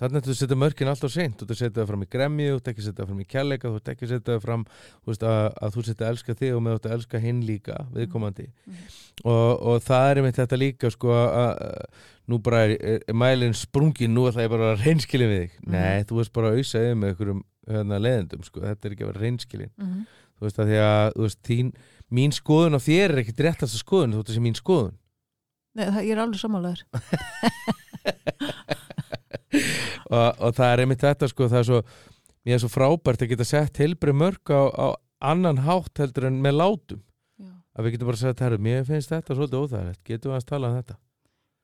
[0.00, 1.36] þannig að þú setja mörgin alltaf seint.
[1.38, 3.20] Þú ert að setja það fram í gremju, þú ert ekki að setja það fram
[3.20, 6.06] í kærleika þú ert ekki að setja það fram þú veist, að, að þú setja
[6.06, 8.46] að elska þig og með þú ert að elska hinn líka viðkomandi.
[8.66, 8.76] Mhm.
[9.24, 11.84] og, og það er einmitt þetta líka sko að að
[12.30, 15.52] nú bara er, er, er mælinn sprungin nú ætla ég bara að reynskilin við þig
[15.60, 15.72] Mhm.
[15.74, 19.04] nei, þú veist bara að ausa yfir með einhverjum hérna, leðendum sko, þetta er ekki
[19.04, 20.06] að vera reynskilin Mm.
[20.38, 21.72] þú veist að því að þú veist, þín,
[22.10, 24.94] mín skoðun á þér er ekkit réttast að skoðun þú veist þessi mín skoðun.
[25.74, 26.82] Nei, það, ég er alveg sammálaður
[30.10, 31.82] og, og það er einmitt þetta sko það er svo,
[32.46, 34.88] mér er svo frábært að geta sett heilbrið mörg á, á
[35.32, 37.02] annan hátt heldur en með látum.
[37.40, 40.48] Já, að við getum bara sagt, herru, mér finnst þetta svolítið óþægilegt, getum við að
[40.50, 40.98] tala um þetta?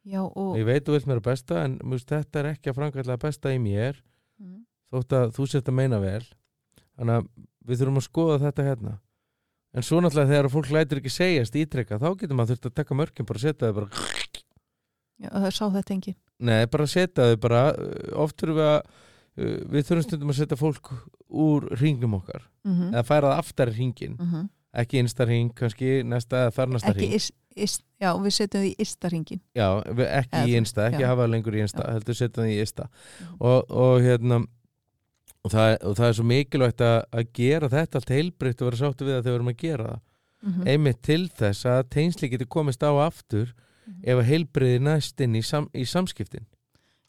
[0.07, 2.77] Já og ég veit þú vilt mér að besta en mjög, þetta er ekki að
[2.79, 3.97] framkvæmlega besta í mér
[4.39, 4.61] mm.
[4.95, 6.23] þótt að þú sett að meina vel.
[6.97, 7.27] Þannig að
[7.67, 8.93] við þurfum að skoða þetta hérna.
[9.77, 12.97] En svo náttúrulega þegar fólk lætur ekki segjast ítrekka þá getur maður þurft að taka
[12.97, 14.05] mörkin bara setja þau bara
[15.17, 18.81] Já, það sá þetta engin Nei, bara setja þau bara uh, oft þurfum við að
[18.83, 20.93] uh, við þurfum stundum að setja fólk
[21.29, 22.93] úr ringnum okkar mm -hmm.
[22.95, 26.93] eða færa það aftar í ringin Mm ekki innsta ring, kannski næsta eða þar næsta
[26.93, 30.57] Ekki ring is, is, Já, við setjum því í ystaringin Já, við- ekki Eða í
[30.61, 31.09] innsta, ekki já.
[31.09, 31.93] hafa lengur í innsta Já.
[31.97, 33.37] heldur setja það í innsta Mhm.
[33.41, 34.41] og, og hérna
[35.47, 38.81] og það, og það er svo mikilvægt að, að gera þetta allt heilbreytt og vera
[38.83, 40.01] sáttu við að þau verum að gera það
[40.43, 40.69] mm -hmm.
[40.69, 43.55] einmitt til þess að tengsli getur komist á aftur
[43.87, 44.03] Mhm.
[44.05, 46.47] ef að heilbreyði næst inn í, sam, í samskiptin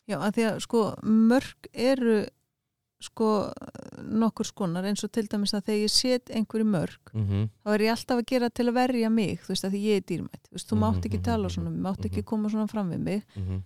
[0.08, 2.26] Já, að því að sko mörg eru
[3.04, 3.52] sko
[4.02, 7.50] nokkur skonar eins og til dæmis að þegar ég set einhverju mörg mm -hmm.
[7.64, 9.98] þá er ég alltaf að gera til að verja mig þú veist að því ég
[9.98, 12.22] er dýrmætt þú, veist, þú mátt Mhm, ekki mhm, tala mhm, svona, þú mátt ekki
[12.22, 12.26] mhm.
[12.26, 13.64] koma svona fram við mig Mm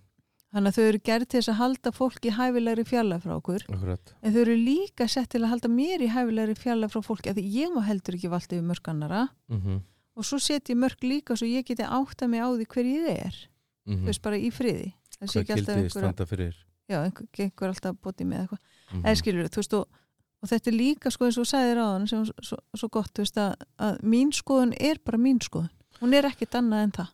[0.52, 4.12] þannig að þau eru gerð til þess að halda fólki hæfilegri fjalla frá okkur Akkurat
[4.20, 7.40] en þau eru líka sett til að halda mér í hæfilegri fjalla frá fólki að
[7.40, 9.80] því ég má heldur ekki valda yfir mörg annara mm
[10.16, 13.08] og svo set ég mörg líka svo ég geti átta mig á því hver ég
[13.26, 13.40] er.
[13.88, 14.92] Þú veist bara í friði.
[15.18, 16.54] Hvað gildi einhver, standa fyrir?
[16.90, 18.62] Já, einhver, einhver alltaf bóti með eitthvað.
[18.92, 20.00] Mm eða skilur þú veist og,
[20.42, 23.20] og þetta er líka sko eins og þú sagðir á hann sem svo, svo gott
[23.22, 25.72] veist að, að mín skoðun er bara mín skoðun.
[26.02, 27.10] Hún er ekkit annað en það.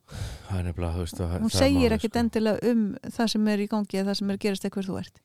[0.49, 2.23] Það nefnilega, veist hún það segir ekkit sko.
[2.25, 2.85] endilega um
[3.19, 5.23] það sem er í gangi eða það sem er gerast eitthvað þú ert.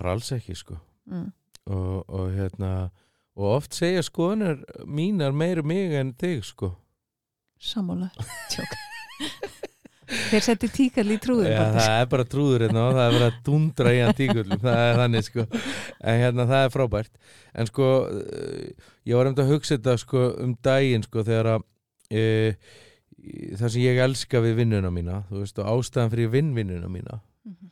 [0.00, 0.80] Bara alls ekki sko.
[1.10, 1.30] Mm.
[1.66, 2.90] og, og hérna
[3.34, 6.74] og oft segja skoðunar mínar meir um mig en þig sko
[7.60, 8.76] sammálaður Tjók.
[10.30, 13.28] þeir setti tíkall í trúður Já, það er bara trúður hérna og það er bara
[13.30, 15.44] að dundra í hann tíkullum það er þannig sko.
[16.00, 17.12] En hérna það er frábært.
[17.54, 21.66] En sko eh, ég var um að hugsa þetta sko um daginn sko þegar að
[22.10, 22.24] e,
[23.60, 27.20] það sem ég elska við vinnuna mína þú veist og ástæðan fyrir vinn vinnuna mína
[27.46, 27.70] Mhm.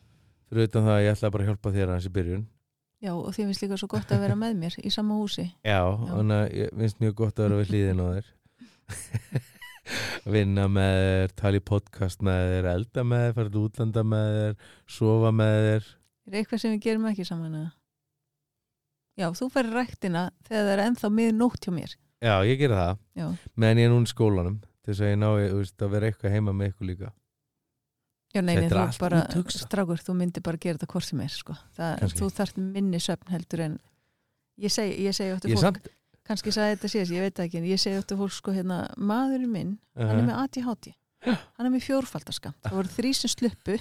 [0.48, 2.46] fyrir utan það að ég ætla bara að hjálpa þér aðeins í byrjun.
[3.04, 5.44] Já og því finnst líka svo gott að vera með mér í sama húsi.
[5.66, 8.26] Já, þannig að ég finnst mjög gott að vera við hlýðin á þér
[10.36, 14.30] vinna með þér, tala í podcast með þér, elda með þér, fara til útlanda með
[14.38, 15.90] þér, sofa með þér.
[16.28, 17.72] Er eitthvað sem við gerum ekki saman eða?
[19.18, 21.94] já þú færir ræktina þegar það er ennþá mið nótt hjá mér.
[22.18, 25.20] Já, ég gera það, já, meðan ég er núna í skólanum til þess að ég
[25.20, 27.12] ná veist, að vera eitthvað heima með ykkur líka.
[28.34, 29.22] Já nei, þú bara
[29.54, 31.54] strákur, þú myndir bara gera þetta hvort sem er sko.
[31.78, 33.78] það, þú þarft minni söfn heldur en
[34.60, 35.88] ég segi, ég segi Ég fólk samt
[36.28, 39.52] kannski sagði þetta síðast, ég veit ekki en ég segi áttu fólk sko hérna, maðurinn
[39.52, 40.92] minn hann er uh, með ADHD
[41.26, 43.78] hann er með fjórfaldarskamt, það voru þrý sem sluppu.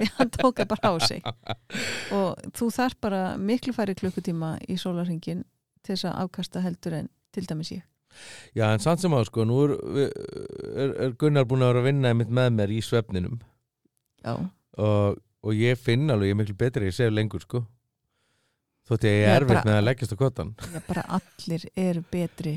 [0.00, 1.22] Við hann tóka bara á sig.
[2.14, 5.44] Og þú þarf bara miklu færi klukkutíma í sólarhingin
[5.80, 7.86] til þess að afkasta heldur en til dæmis ég.
[8.58, 9.76] Já, en samt sem á sko, nú er,
[10.74, 13.38] er, er Gunnar búin að vera að vinna einmitt með mér í svefninum.
[14.20, 14.34] Já,
[14.82, 17.62] og, og ég finn alveg, ég er miklu betri ég sef lengur sko
[18.90, 22.54] þótt ég er erfitt með að leggjast á kottan já bara allir eru betri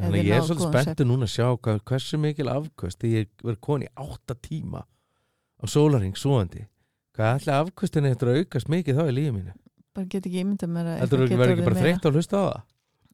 [0.00, 3.88] Þannig ég er svolítið spenntur núna að sjá hvað, hversu mikil afkvöst ég verið koni
[3.98, 4.84] átta tíma
[5.60, 6.64] á sólaring svoandi
[7.16, 9.56] hvað ætla afkvöstinni eftir að aukast mikið þá í lífið mínu?
[9.90, 12.60] Bara get ekki ímynda mér að þú eitthvað ekki bara þreytt að hlusta á það?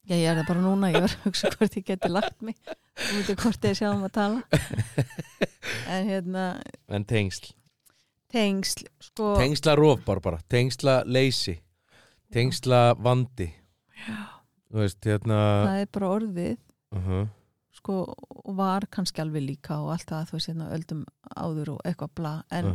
[0.06, 2.58] Já, ég er það bara núna, ég var að hugsa hvort ég geti lagt mig.
[2.70, 4.42] Og myndi hvort ég sjá um að tala.
[5.90, 6.44] En hérna
[6.94, 7.50] En tengsl.
[8.30, 9.74] Tengsl, sko Tengsla
[12.32, 13.50] tengsla vandi.
[14.76, 16.56] Veist, hérna það er bara orðið.
[16.96, 17.26] Uh
[17.76, 17.96] sko,
[18.46, 21.02] og var kannski alveg líka og allt það, þú veist, hérna, öldum
[21.36, 22.70] áður og eitthvað bla, en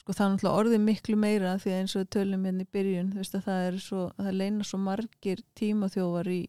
[0.00, 3.10] sko það er náttúrulega orðið miklu meira því að eins og tölum hérna í byrjun,
[3.12, 6.40] þú veist að það er svo, það leina svo margir tímaþjófar í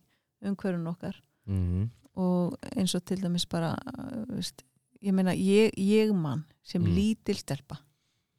[0.48, 1.20] umhverjun okkar.
[1.52, 1.90] Mhm.
[2.22, 4.66] og eins og til dæmis bara uh, veist,
[5.02, 6.92] ég meina ég, ég mann sem Mm.
[6.96, 7.78] lítil stelpa.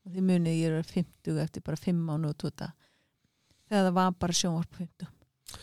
[0.06, 2.72] Því munið ég er 50 eftir bara 5 mánu og tóta
[3.72, 5.10] þegar það var bara sjónvarp 50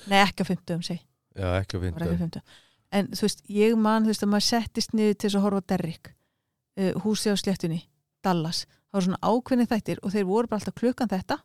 [0.09, 1.05] nei ekki á 50 um sig.
[1.37, 2.43] Já, ekki það var ekki á finna 50
[2.89, 5.61] en þú veist ég mann þú veist að maður settist niður til þess að horfa
[5.61, 7.83] á Derrick uh, húsi á sléttunni
[8.25, 8.65] Dallas.
[8.89, 11.37] Það var svona ákveðni þættir og þeir voru bara alltaf klukkan þetta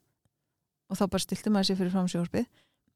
[0.91, 2.49] og þá bara stilti maður sér fyrir fram sjónvarpið.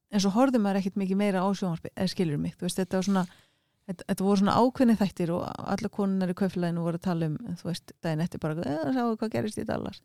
[0.08, 2.98] En svo horfði maður ekkit mikið meira á sjónvarpið eða skilur mig, þú veist þetta
[2.98, 7.06] var svona þetta, þetta voru svona ákveðni þættir og alla konunar í kauflæðinu voru að
[7.08, 10.00] tala um þú veist, daginn eftir bara, eða sáu hvað gerist í Dallas.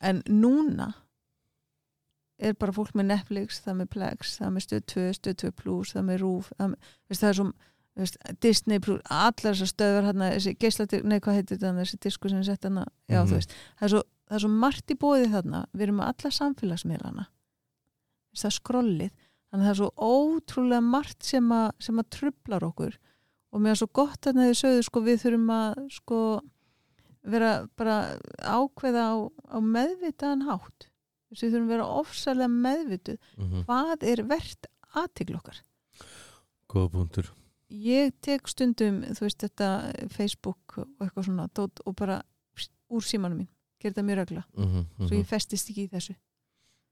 [0.00, 0.90] En núna
[2.38, 5.92] er bara fólk með Netflix, það með Plex það með Stöð 2, Stöð 2 Plus,
[5.96, 7.46] það með Rúf það, með, það er svo
[8.44, 12.42] Disney Plus, allar þessar stöður hana, þessi geislatir, nei hvað heitir þetta þessi disku sem
[12.42, 13.30] er sett hana, já Mhm.
[13.30, 16.10] þú veist það er, svo, það er svo margt í bóði þarna við erum með
[16.12, 17.26] alla samfélagsmiðlana.
[18.36, 19.10] Það er skrollið
[19.48, 22.98] þannig að það er svo ótrúlega margt sem, a, sem að trublar okkur.
[23.54, 26.20] Og mér er svo gott að þið sögðu sko við þurfum að sko
[27.24, 30.90] vera bara ákveða á, á meðvitaðan hátt
[31.42, 33.64] við þurfum að vera ofsalega meðvituð Mhm.
[33.66, 35.58] hvað er verðt aðtigl okkar.
[36.68, 37.32] Góða punktur.
[37.70, 42.22] Ég tek stundum þú veist þetta Facebook og eitthvað svona dót, og bara
[42.54, 43.48] pst, úr símanum mín
[43.86, 46.16] þetta mjög regla, Mhm, svo mhm, ég festist ekki í þessu.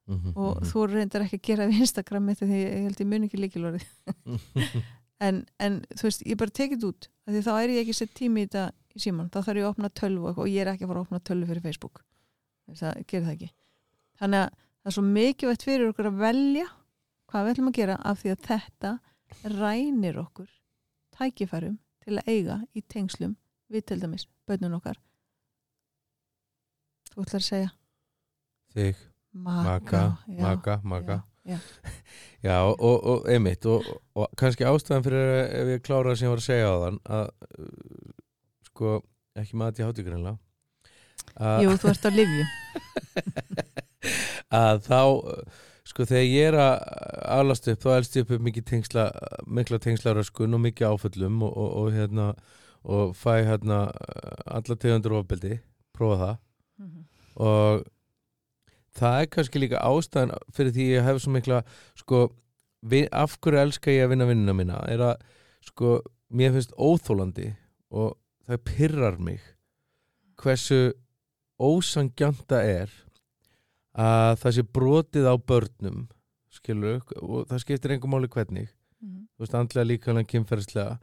[0.06, 0.66] Mhm, og mhm.
[0.68, 3.80] þú reyndar ekki að gera við Instagram þetta því ég held ég mun ekki líkilorði
[5.26, 8.44] en, en þú veist, ég bara tekið út því þá er ég ekki sett tími
[8.44, 10.90] í þetta í síman, þá þarf ég að opna tölvu og, ég er ekki að
[10.92, 12.02] fara að opna tölvu fyrir Facebook.
[12.68, 13.50] Það gerir það ekki
[14.24, 16.66] þannig að það er svo mikilvægt fyrir okkur að velja
[17.30, 18.92] hvað við ætlum að gera af því að þetta
[19.54, 20.50] rænir okkur
[21.16, 23.34] tækifærum til að eiga í tengslum
[23.72, 24.98] við til dæmis bönnun okkar.
[27.12, 27.70] Þú ætlar að segja?
[28.74, 29.04] Þig,
[29.44, 31.58] maka, já, maka, maka já,
[32.46, 33.86] Já, og, og, og einmitt og,
[34.18, 37.30] og kannski ástæðan fyrir ef ég klára sem ég var að segja á þann að
[37.60, 38.12] uh,
[38.68, 38.94] sko,
[39.38, 40.36] ekki maður til hátígreinlega
[41.64, 42.44] Jú, þú ert á livju
[44.54, 45.00] að þá
[45.84, 46.74] sko þegar ég er að
[47.38, 49.08] alast upp þá elst ég upp upp mikið tengsla
[49.46, 52.28] mikla tengslaröskun og mikið áföllum og, og, og hérna
[52.84, 55.58] og fæ hérna uh, alla tegundur ofbeldi,
[55.96, 56.36] prófa það
[56.74, 57.04] Mhm.
[57.38, 57.84] og
[58.98, 61.60] það er kannski líka ástæðan fyrir því ég hef svo mikla
[61.94, 62.24] sko,
[62.82, 65.22] vi, af hverju elska ég að vinna vinnuna mína er að
[65.68, 66.00] sko,
[66.34, 67.52] mér finnst óþólandi
[67.94, 68.16] og
[68.48, 69.40] það pyrrar mig
[70.42, 70.92] hversu
[71.62, 72.90] ósangjanta er
[73.94, 76.06] að það sé brotið á börnum
[76.54, 78.70] skilur, og það skiptir engum máli hvernig.
[79.02, 79.26] Mhm.
[79.36, 80.98] þú veist, andlega líka kynferðslega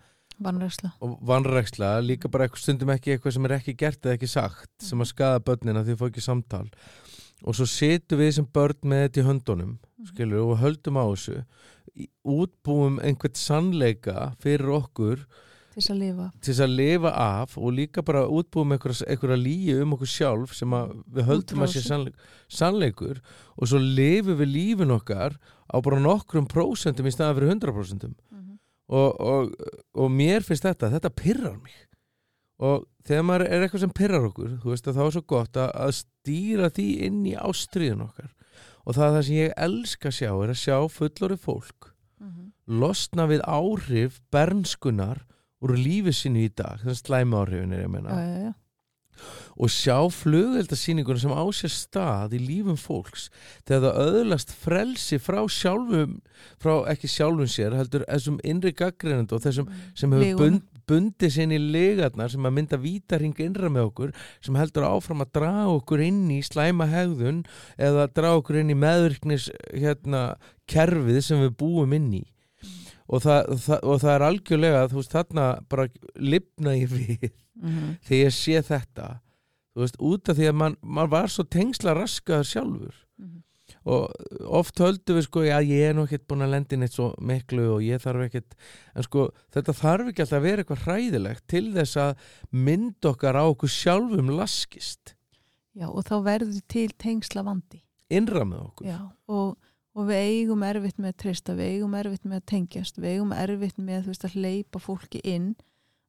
[1.02, 5.00] og vanræksla, líka bara stundum ekki eitthvað sem er ekki gert eða ekki sagt sem
[5.00, 6.70] að skada börnina því þau fá ekki samtal.
[7.44, 9.78] Og svo situm við sem börn með þetta í höndunum
[10.10, 11.44] skilur, og höldum á þessu.
[12.26, 15.26] Útbúum einhvern sannleika fyrir okkur
[15.72, 19.78] til þess að lifa til þess að lifa af og líka bara útbúum einhverja, líi
[19.82, 20.76] um okkur sjálf sem
[21.08, 23.22] við höldum að sé sannleik, sannleikur
[23.56, 25.38] og svo lifum við lífin okkar
[25.72, 28.10] á bara nokkrum prósentum í staðan fyrir 100%
[28.92, 29.54] og, og,
[29.96, 31.78] og mér finnst þetta, þetta pyrrar mig.
[32.62, 35.58] Og þegar maður er eitthvað sem pyrrar okkur þú veist að þá er svo gott
[35.58, 38.34] að, að stýra því inn í ástriðin okkar.
[38.84, 41.92] Og það það sem ég elska að sjá er að sjá fullori fólk
[42.72, 45.26] losna við áhrif bernskunar
[45.62, 48.52] úr lífi sinni í dag þannig slæmi áhrifin er ég að já, menna já, já.
[49.62, 53.30] og sjá flugeldasýningunum sem á sér stað í lífum fólks
[53.70, 56.18] þegar það öðlast frelsi frá sjálfum
[56.62, 61.60] frá ekki sjálfum sér heldur þessum innri gaggreinandi og þessum sem hefur bund, bundið sinni
[61.60, 66.04] í legarnar sem að mynda vítarhing innra með okkur sem heldur áfram að draga okkur
[66.08, 67.44] inn í slæma hegðun
[67.78, 70.32] eða draga okkur inn í meðvirknis hérna,
[70.72, 72.26] kerfið sem við búum inn í
[73.12, 77.30] og það, það, og það er algjörlega þú veist þarna bara lifna ég við
[77.62, 77.98] Mhm.
[78.08, 79.08] þegar ég sé þetta.
[79.76, 82.94] Þú veist út af því að mann man var svo tengsla raskaður sjálfur.
[83.20, 83.42] Mhm.
[83.86, 84.12] og
[84.46, 87.64] oft höldum við sko já ég er nú ekkert búin að lendi neitt svo miklu
[87.78, 88.54] og ég þarf ekkert
[88.96, 92.18] en sko þetta þarf ekki alltaf að vera eitthvað hræðilegt til þess að
[92.52, 95.16] mynd okkar á okkur sjálfum laskist.
[95.74, 98.88] Já, og þá verður til tengsla vandi innra með okkur.
[98.92, 99.58] Já, og,
[99.96, 103.34] og við eigum erfitt með að treysta, við eigum erfitt með að tengjast, við eigum
[103.36, 105.52] erfitt með veist, að hleypa fólki inn.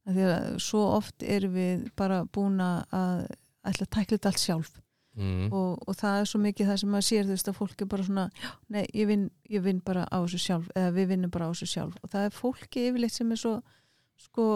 [0.06, 3.26] Af því að svo oft erum við bara búin að
[3.62, 4.72] ætla að tækla þetta allt sjálf.
[5.12, 5.50] Mm.
[5.52, 7.88] og, og það er svo mikið það sem maður sér þú veist að fólk er
[7.92, 11.32] bara svona "Já, nei, ég vinn, ég vinn bara á þessu sjálf eða við vinnum
[11.34, 11.98] bara á þessu sjálf.
[12.00, 13.52] Og það er fólki yfirleitt sem er svo
[14.16, 14.46] sko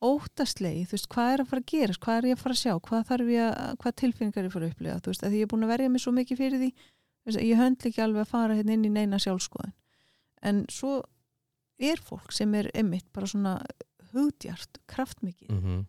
[0.00, 2.62] óttastlegi, þú veist, hvað er að fara að gerast hvað er ég að fara að
[2.62, 5.36] sjá, hvað þarf ég að hvað tilfinningar ég að fara að upplifa, þú veist, að
[5.36, 6.70] ég er búin að verja mig svo mikið fyrir því,
[7.26, 9.74] ég höndla ekki alveg að fara hérna inn í neina sjálfskoðin
[10.42, 11.02] en svo
[11.78, 13.58] er fólk sem er emmitt bara svona
[14.12, 15.86] hugdjart, kraftmikið Mm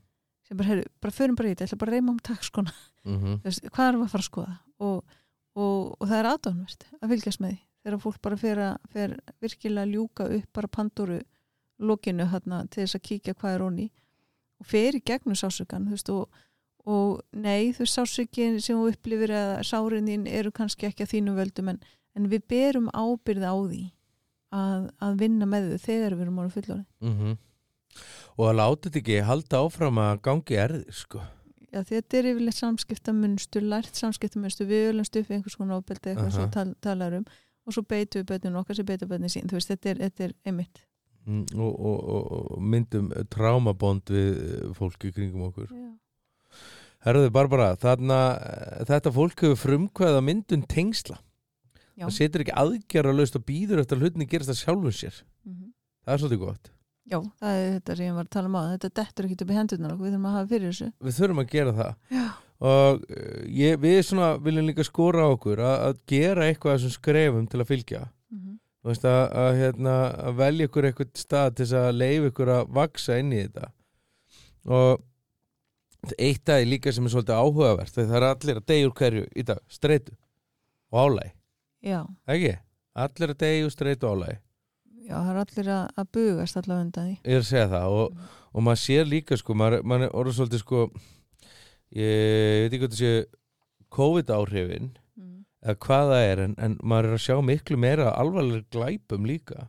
[0.51, 2.71] sem bara, heyrðu, bara förum bara í þetta, ég ætla bara að reyma um takskona
[3.05, 3.35] -hmm.
[3.39, 4.55] Þú veist, hvað erum við að fara að skoða?
[4.79, 5.03] Og,
[5.55, 9.19] og, og það er aðdánvert að fylgjast með því þegar fólk bara fer, að, fer
[9.41, 11.21] virkilega að ljúka upp bara panduru
[11.79, 13.87] lokinu þarna til þess að kíkja hvað er honni
[14.59, 15.35] og fer í gegnum
[15.89, 16.29] veist, og,
[16.89, 21.11] og nei þú veist sásökin sem þú upplifir eða sárin þín eru kannski ekki að
[21.15, 21.79] þínum völdum en,
[22.17, 23.81] en við berum ábyrð á því
[24.51, 27.37] að, að vinna með þau þegar við erum ára fullorðin Mhm.
[28.37, 31.21] og að láta þetta ekki halda áfram að gangi erðir sko
[31.71, 36.35] Já, þetta er yfirleitt samskiptamunstur, lært samskiptamunstur, við ölumst upp einhvers konar ofbeldi eitthvað Aha.
[36.35, 37.25] svo tal, talar um
[37.63, 40.23] og svo beitum við bönninu okkar sem beitum bönninu sín, þú veist, þetta er, þetta
[40.25, 40.81] er einmitt.
[41.29, 45.91] Mm, og, og, og, myndum trámabond við fólki kringum okkur Já.
[47.05, 51.17] Herðu Barbara, þarna eh, þetta fólk hefur frumkvæða myndun tengsla
[51.97, 52.05] Já.
[52.07, 55.71] það setur ekki aðgerra laust og býður eftir að hlutinni gerast það sjálfum sér Mhm.
[56.05, 56.71] það er svolítið gott
[57.11, 59.49] Já, það er þetta sem ég var að tala um á, þetta dettur ekki upp
[59.51, 60.87] í hendurnar okkur, við þurfum að hafa fyrir þessu.
[61.01, 62.25] við þurfum að gera það Já.
[62.61, 66.95] og eh, ég, við svona viljum líka skora á okkur að, að gera eitthvað þessum
[66.99, 68.57] skrefum til að fylgja Mhm.
[68.81, 72.69] Þú veist, að, að, hérna, að velja ykkur eitthvað stað til að leifa ykkur að
[72.73, 73.67] vaksa inn í þetta
[74.65, 75.01] og
[76.17, 79.43] eitt dag líka sem er svolítið áhugavert það er allir að deyja úr hverju í
[79.51, 80.15] dag streitu
[80.91, 81.31] og álægi
[81.81, 82.53] Já, ekki?
[83.01, 84.37] Allir að deyja úr streitu og álægi
[85.07, 87.15] já, það er allir að, að bugast allavega undan því.
[87.25, 88.17] ég er að segja það og,
[88.51, 90.81] og maður sér líka sko, maður, maður er orðið svolítið sko
[91.91, 93.13] ég, ég veit ekki hvað það sé
[93.97, 95.41] COVID áhrifin Mm.
[95.67, 99.65] eða hvað það er en, en maður er að sjá miklu meira alvarlega glæpum líka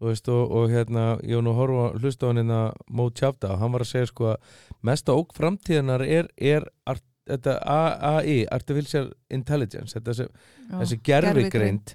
[0.00, 3.52] veist, og, og hérna, ég var nú að horfa hlusta á hann hérna Mó Tjafta
[3.54, 4.36] og hann var að segja sko að
[4.82, 10.28] mesta ók framtíðanar er, er art, þetta AI, Artificial Intelligence þetta sem,
[10.68, 10.78] já.
[10.82, 11.94] þessi gerfigreind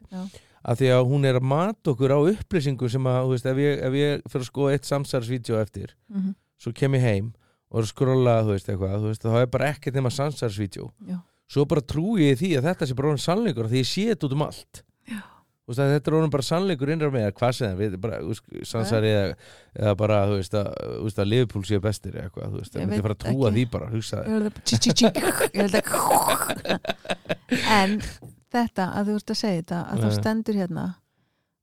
[0.68, 3.58] að því að hún er að mata okkur á upplýsingu sem að, þú veist, ef
[3.62, 6.34] ég, ef ég fyrir að skoða eitt samsæðarsvídeó eftir, Mhm.
[6.60, 7.34] svo kem ég heim
[7.72, 10.90] og er að skrolla, þú veist, eitthvað, þú veist, þá er bara ekkert nema samsæðarsvídeó
[11.08, 14.28] já, svo bara trúi ég því að þetta sé bara sannleikur því ég sé þetta
[14.28, 14.84] út um allt
[15.72, 18.20] veist, að þetta er orðin bara sannleikur innra með hvað sem það, bara,
[18.68, 19.34] sansari eða,
[19.76, 20.70] eða bara, þú veist, að,
[21.12, 23.90] að Liverpool séu bestir eða eitthvað, þú veist, það veit fara að trúa því bara,
[23.92, 25.86] hugsa ég held að, tí, tí, tí, ég held að,
[27.80, 28.00] en
[28.54, 30.88] þetta að þú ert að segja þetta, að þá stendur hérna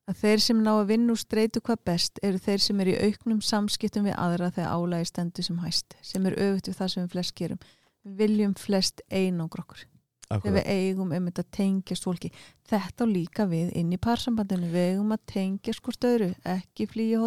[0.05, 3.09] að þeir sem ná að vinna úr streitu hvað best eru þeir sem eru í
[3.09, 7.07] auknum samskiptum við aðra þegar álægi stendur sem hæst sem er öfugt við það sem
[7.07, 7.65] við flest gerum.
[8.05, 9.87] Við viljum flest einangra okkur
[10.31, 12.31] þegar við eigum um þetta tengjast fólki.
[12.71, 14.71] Þetta á líka við inn í parsambandinu.
[14.73, 17.21] Við eigum að tengjast hvort öðru ekki flýja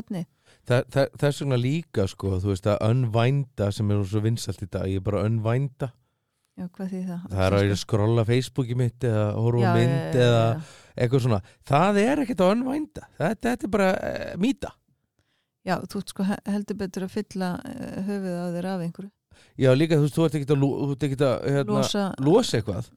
[0.67, 4.67] Þa, það, þess vegna líka, sko, þú veist, að önvænda sem er svo vinsalt í
[4.67, 5.89] dag, ég er bara önvænda
[6.57, 7.27] já, það?
[7.29, 10.73] það er að að skrolla Facebooki mitt eða horfa mynd já, eða já.
[10.97, 11.39] eitthvað svona,
[11.71, 14.73] það er ekkert að önvænda þetta, þetta er bara uh, mýta.
[15.67, 19.12] Já, þú sko he- heldur betur að fylla uh, höfuð á þér af einhverju.
[19.58, 22.89] Já, líka, þú veist, þú ert ekkert að, ert ekkert að hérna, Losa, losa eitthvað.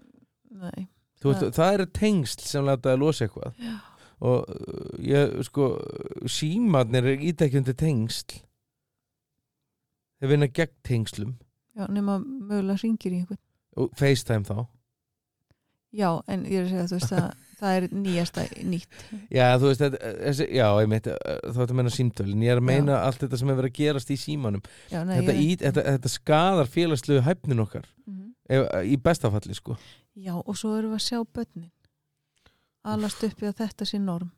[0.50, 0.82] Nei,
[1.24, 3.54] veist, Það- það eru tengsl sem láta að losa eitthvað.
[3.64, 3.76] Já.
[4.20, 5.70] og uh, ég, sko
[6.28, 8.40] símarnir er ítekjandi tengsl.
[10.20, 11.30] Þeir vinna gegn tengslum.
[11.78, 13.40] Já, nema mögulega ringir í einhvern.
[13.80, 14.66] og FaceTime þá
[15.90, 17.30] Já, en ég er að segja, þú veist að
[17.60, 19.00] það er nýjasta nýtt.
[19.34, 19.82] Já, þú veist,
[20.24, 23.50] þessi, já, ég meit þá þetta meina símtölin, ég er að meina allt þetta sem
[23.52, 24.62] er verið að gerast í símanum
[24.92, 28.30] Já, nei, þetta, ég, í, þetta, þetta skadar félagslegu hæfnin okkar Mhm.
[28.48, 29.76] ef, í bestafalli, sko
[30.16, 31.70] Já, og svo erum við að sjá börnin.
[32.84, 34.30] Alast uppi að þetta sé norm.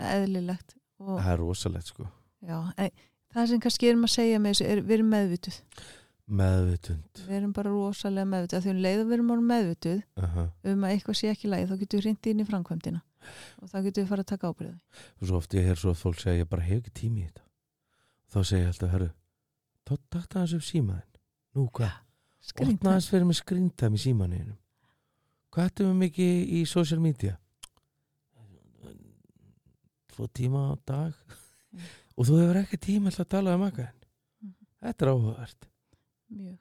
[0.00, 0.74] Eðlilegt.
[1.00, 2.08] Og, það er rosalegt, sko
[2.44, 2.90] já, en,
[3.34, 5.60] það sem kannski erum að segja með þessu er við erum meðvituð.
[6.28, 7.24] Meðvitund.
[7.28, 8.58] Við erum bara rosalega meðvituð.
[8.58, 10.38] Af Því um leiðum við erum orðin meðvituð uh
[10.72, 13.02] um að eitthvað sé ekki lægi, þá getum við reyndi inn í framkvæmdina.
[13.62, 14.78] Og þá getum við fara að taka ábyrðið.
[15.20, 17.26] og svo oft ég heyr svo að fólk segja ég bara hef ekki tími í
[17.28, 17.44] þetta.
[18.32, 19.10] Þá segja ég alltaf, herru
[19.84, 21.10] þá takta hans upp símaðin
[21.54, 21.92] nú hvað,
[22.64, 24.56] opna hans fyrir með skrýntæmi í símaninum
[25.52, 27.36] hvað ættum við mikið í social media?
[30.14, 31.12] Tvo tíma á dag.
[31.74, 31.84] Mm.
[32.16, 34.00] og þú hefur ekki tíma til að tala um makaðin
[34.40, 34.54] Mhm.
[34.84, 35.66] þetta er áhugavert
[36.32, 36.60] Mjög.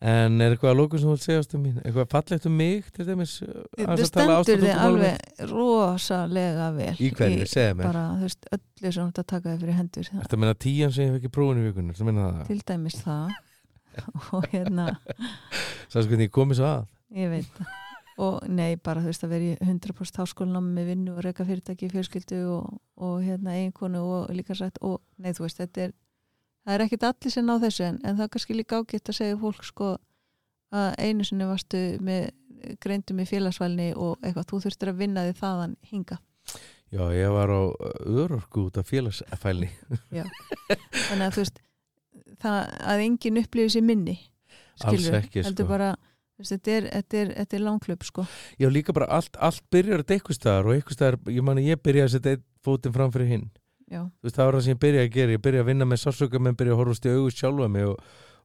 [0.00, 1.80] En er eitthvað að lókum sem þú vilt segja ástum mín?
[1.84, 3.34] Eitthvað fallegt um mig til dæmis?
[3.76, 7.84] Þetta stendur þið alveg rosalega vel Í hverju, segja mér.
[7.90, 10.56] bara, þú veist, öllu sem þú ert að taka þið fyrir hendur það, Þetta meina
[10.64, 12.40] tíjan sem ég fekk í prófunu í það?
[12.48, 13.36] Til dæmis það.
[14.38, 14.88] Og hérna,
[15.92, 16.90] Sæs hvernig ég komið svo að?
[17.20, 17.54] Ég veit.
[17.58, 17.78] Það.
[18.20, 21.88] og nei, bara þú veist að vera í 100% háskólanám með vinnu og reyka fyrirtæki
[21.92, 25.94] fjölskyldu og, og hérna eiginkonu og líka sætt og nei, þú veist, þetta er
[26.64, 29.18] það er ekkit allir sem ná þessu en, en það er kannski líka ágætt að
[29.20, 29.94] segja fólk sko
[30.70, 32.30] að einu sinni varstu með
[32.82, 36.20] greindum í félagsvælni og eitthvað, þú þurftir að vinna því þaðan hinga
[36.90, 37.62] Já, ég var á
[38.02, 39.68] örorku út af félagsfælni.
[41.06, 41.60] Þannig að þú veist
[42.40, 42.56] það
[42.90, 44.16] að enginn upplifir sér minni
[44.80, 45.70] Alls ekki, heldur sko.
[45.70, 45.90] bara
[46.40, 48.24] þetta er, þetta er, er langklöp sko.
[48.58, 51.82] Já, líka bara allt, allt byrjar eitthvað staðar og eitthvað staðar, ég man að ég
[51.84, 53.46] byrja að setja fótinn fram fyrir hinn
[53.90, 55.34] Já, þú veist, það var það sem ég byrja að gera.
[55.34, 57.96] Ég byrja að vinna með sársöka menn byrja að horfast í augu sjálfa mig og,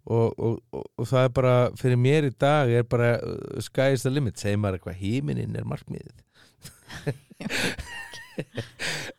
[0.06, 4.06] og, og, og, það er bara, fyrir mér í dag er bara uh, sky is
[4.06, 4.42] the limit.
[4.42, 6.18] Segir maður eitthvað, híminin er markmiðið.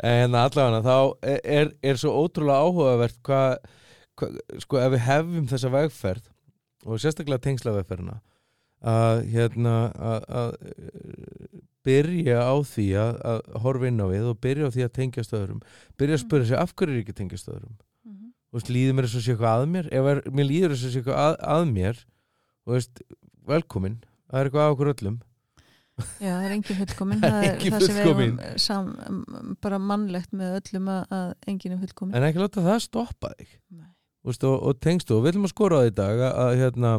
[0.04, 3.54] En allavega þá er, er, er svo ótrúlega áhugavert hvað,
[4.20, 4.28] hva,
[4.60, 6.26] sko ef við hefum þessa vegferð
[6.86, 8.18] og sérstaklega tengslavegferðina
[8.86, 10.50] að hérna að, að
[11.86, 15.26] byrja á því að, að horfa inn á við og byrja á því að tengja
[15.26, 15.62] stöðurum
[15.96, 18.34] byrja að spyrja sig af hverju er ekki tengja stöðurum mm -hmm.
[18.52, 19.88] veist, líður mér þess að sé eitthvað að mér?
[19.92, 22.04] Ef er, mér líður þess að sé eitthvað að, að mér
[22.66, 23.02] veist,
[23.46, 24.00] velkomin.
[24.26, 25.18] Það er eitthvað á okkur öllum.
[26.20, 27.20] Já, það er engin fullkomin.
[27.24, 28.88] Það er það sem við erum sam,
[29.64, 32.16] bara mannlegt með öllum að, að engin er fullkomin.
[32.18, 33.54] En ekki láta það stoppa þig.
[34.26, 36.52] Veist, og, og tengstu og við ætlum að skora á því í dag að, að,
[36.60, 36.92] hérna,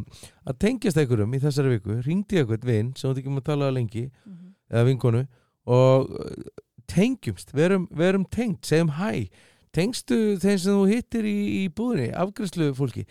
[0.47, 1.97] að tengjast einhverjum í þessari viku.
[2.07, 4.05] Ringdi eitthvað vinn sem þú ekki maður tala lengi.
[4.07, 4.46] Mm -hmm.
[4.71, 5.23] Eða vinkonu
[5.67, 6.45] og uh,
[6.87, 9.27] tengjumst, verum, verum tengt segjum hæ,
[9.75, 13.07] tengstu þeim sem þú hittir í, í búðinni, afgræslu fólki,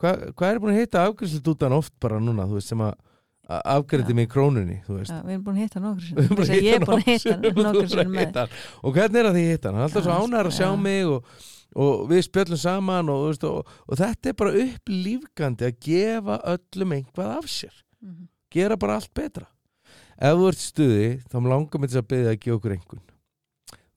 [0.00, 2.94] Hva, hvað er búin að hitta afgræslu dútan oft bara núna, þú veist sem að
[3.50, 4.16] að afgrætti Já.
[4.16, 5.12] mig í krónunni þú veist?
[5.12, 7.88] Ja, Við erum búin að hitta nokkur að Ég er búin að hitta hitta nokkur
[7.90, 8.44] sem hitta
[8.80, 10.76] og hvernig er það því hitt hann, hann alltaf svo Já, ánæður að sjá já.
[10.84, 11.32] mig og,
[11.84, 16.94] og við spjöllum saman og, veist, og, og þetta er bara upplífgandi að gefa öllum
[16.98, 17.74] einhvað af sér.
[18.00, 18.28] Mhm.
[18.54, 19.46] gera bara allt betra
[20.20, 23.06] ef þú ert stuði þá langar mér þess að beðið að gefa okkur einhvern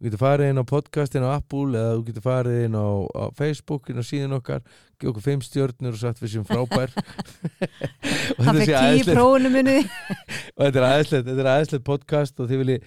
[0.04, 3.24] þú getur farið inn á podcastin á Apple eða þú getur farið inn á, á
[3.38, 4.60] Facebook inn á síðan okkar,
[5.00, 6.92] gefa okkur fimm stjörnur og sagt við sem frábær.
[6.92, 9.78] Og þetta sé fekk tíu prófunu minni
[10.58, 12.78] og þetta er aðeinslegt, þetta er aðeinslegt podcast og þið vilji,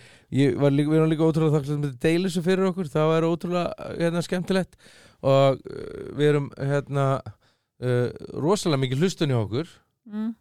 [0.43, 3.29] ég var líka, við erum líka ótrúlega þakklægt með deilu þessu fyrir okkur, það var
[3.31, 4.77] ótrúlega hérna skemmtilegt.
[5.25, 9.73] Og uh, við erum hérna uh, rosalega mikið hlustun í okkur.
[10.13, 10.35] Mm.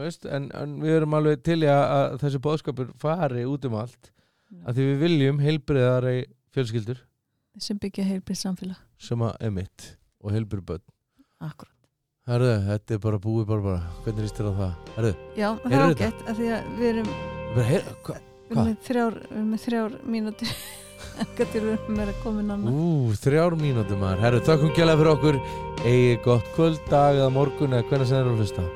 [0.00, 4.08] Veist, en, en við erum alveg til að, að þessi bóðskapur fari út um allt
[4.08, 4.62] Já.
[4.64, 6.16] að því við viljum heilbriðari
[6.56, 7.02] fjölskyldur.
[7.60, 8.80] Sem byggja heilbrið samfélag.
[9.02, 9.88] Sem að emitt
[10.24, 10.84] og heilbrið börn.
[11.42, 11.72] Akkurat.
[12.30, 14.92] Herðu, þetta er bara búið bara bara, hvernig líst þér á það?
[14.96, 17.10] Herðu, Já, það er ágætt að því að við erum,
[17.56, 18.20] bara, heyr, hva?
[18.46, 20.54] við erum með þrjár, við erum með þrjár mínútur.
[21.36, 24.22] Við erum meira komin annað Ú, þrjár mínútur maður.
[24.22, 25.40] Herru, þakkum gæla fyrir okkur.
[25.82, 28.68] Egið gott kvöld, dag eða morgun eða hvernig sem þeir eru að hlusta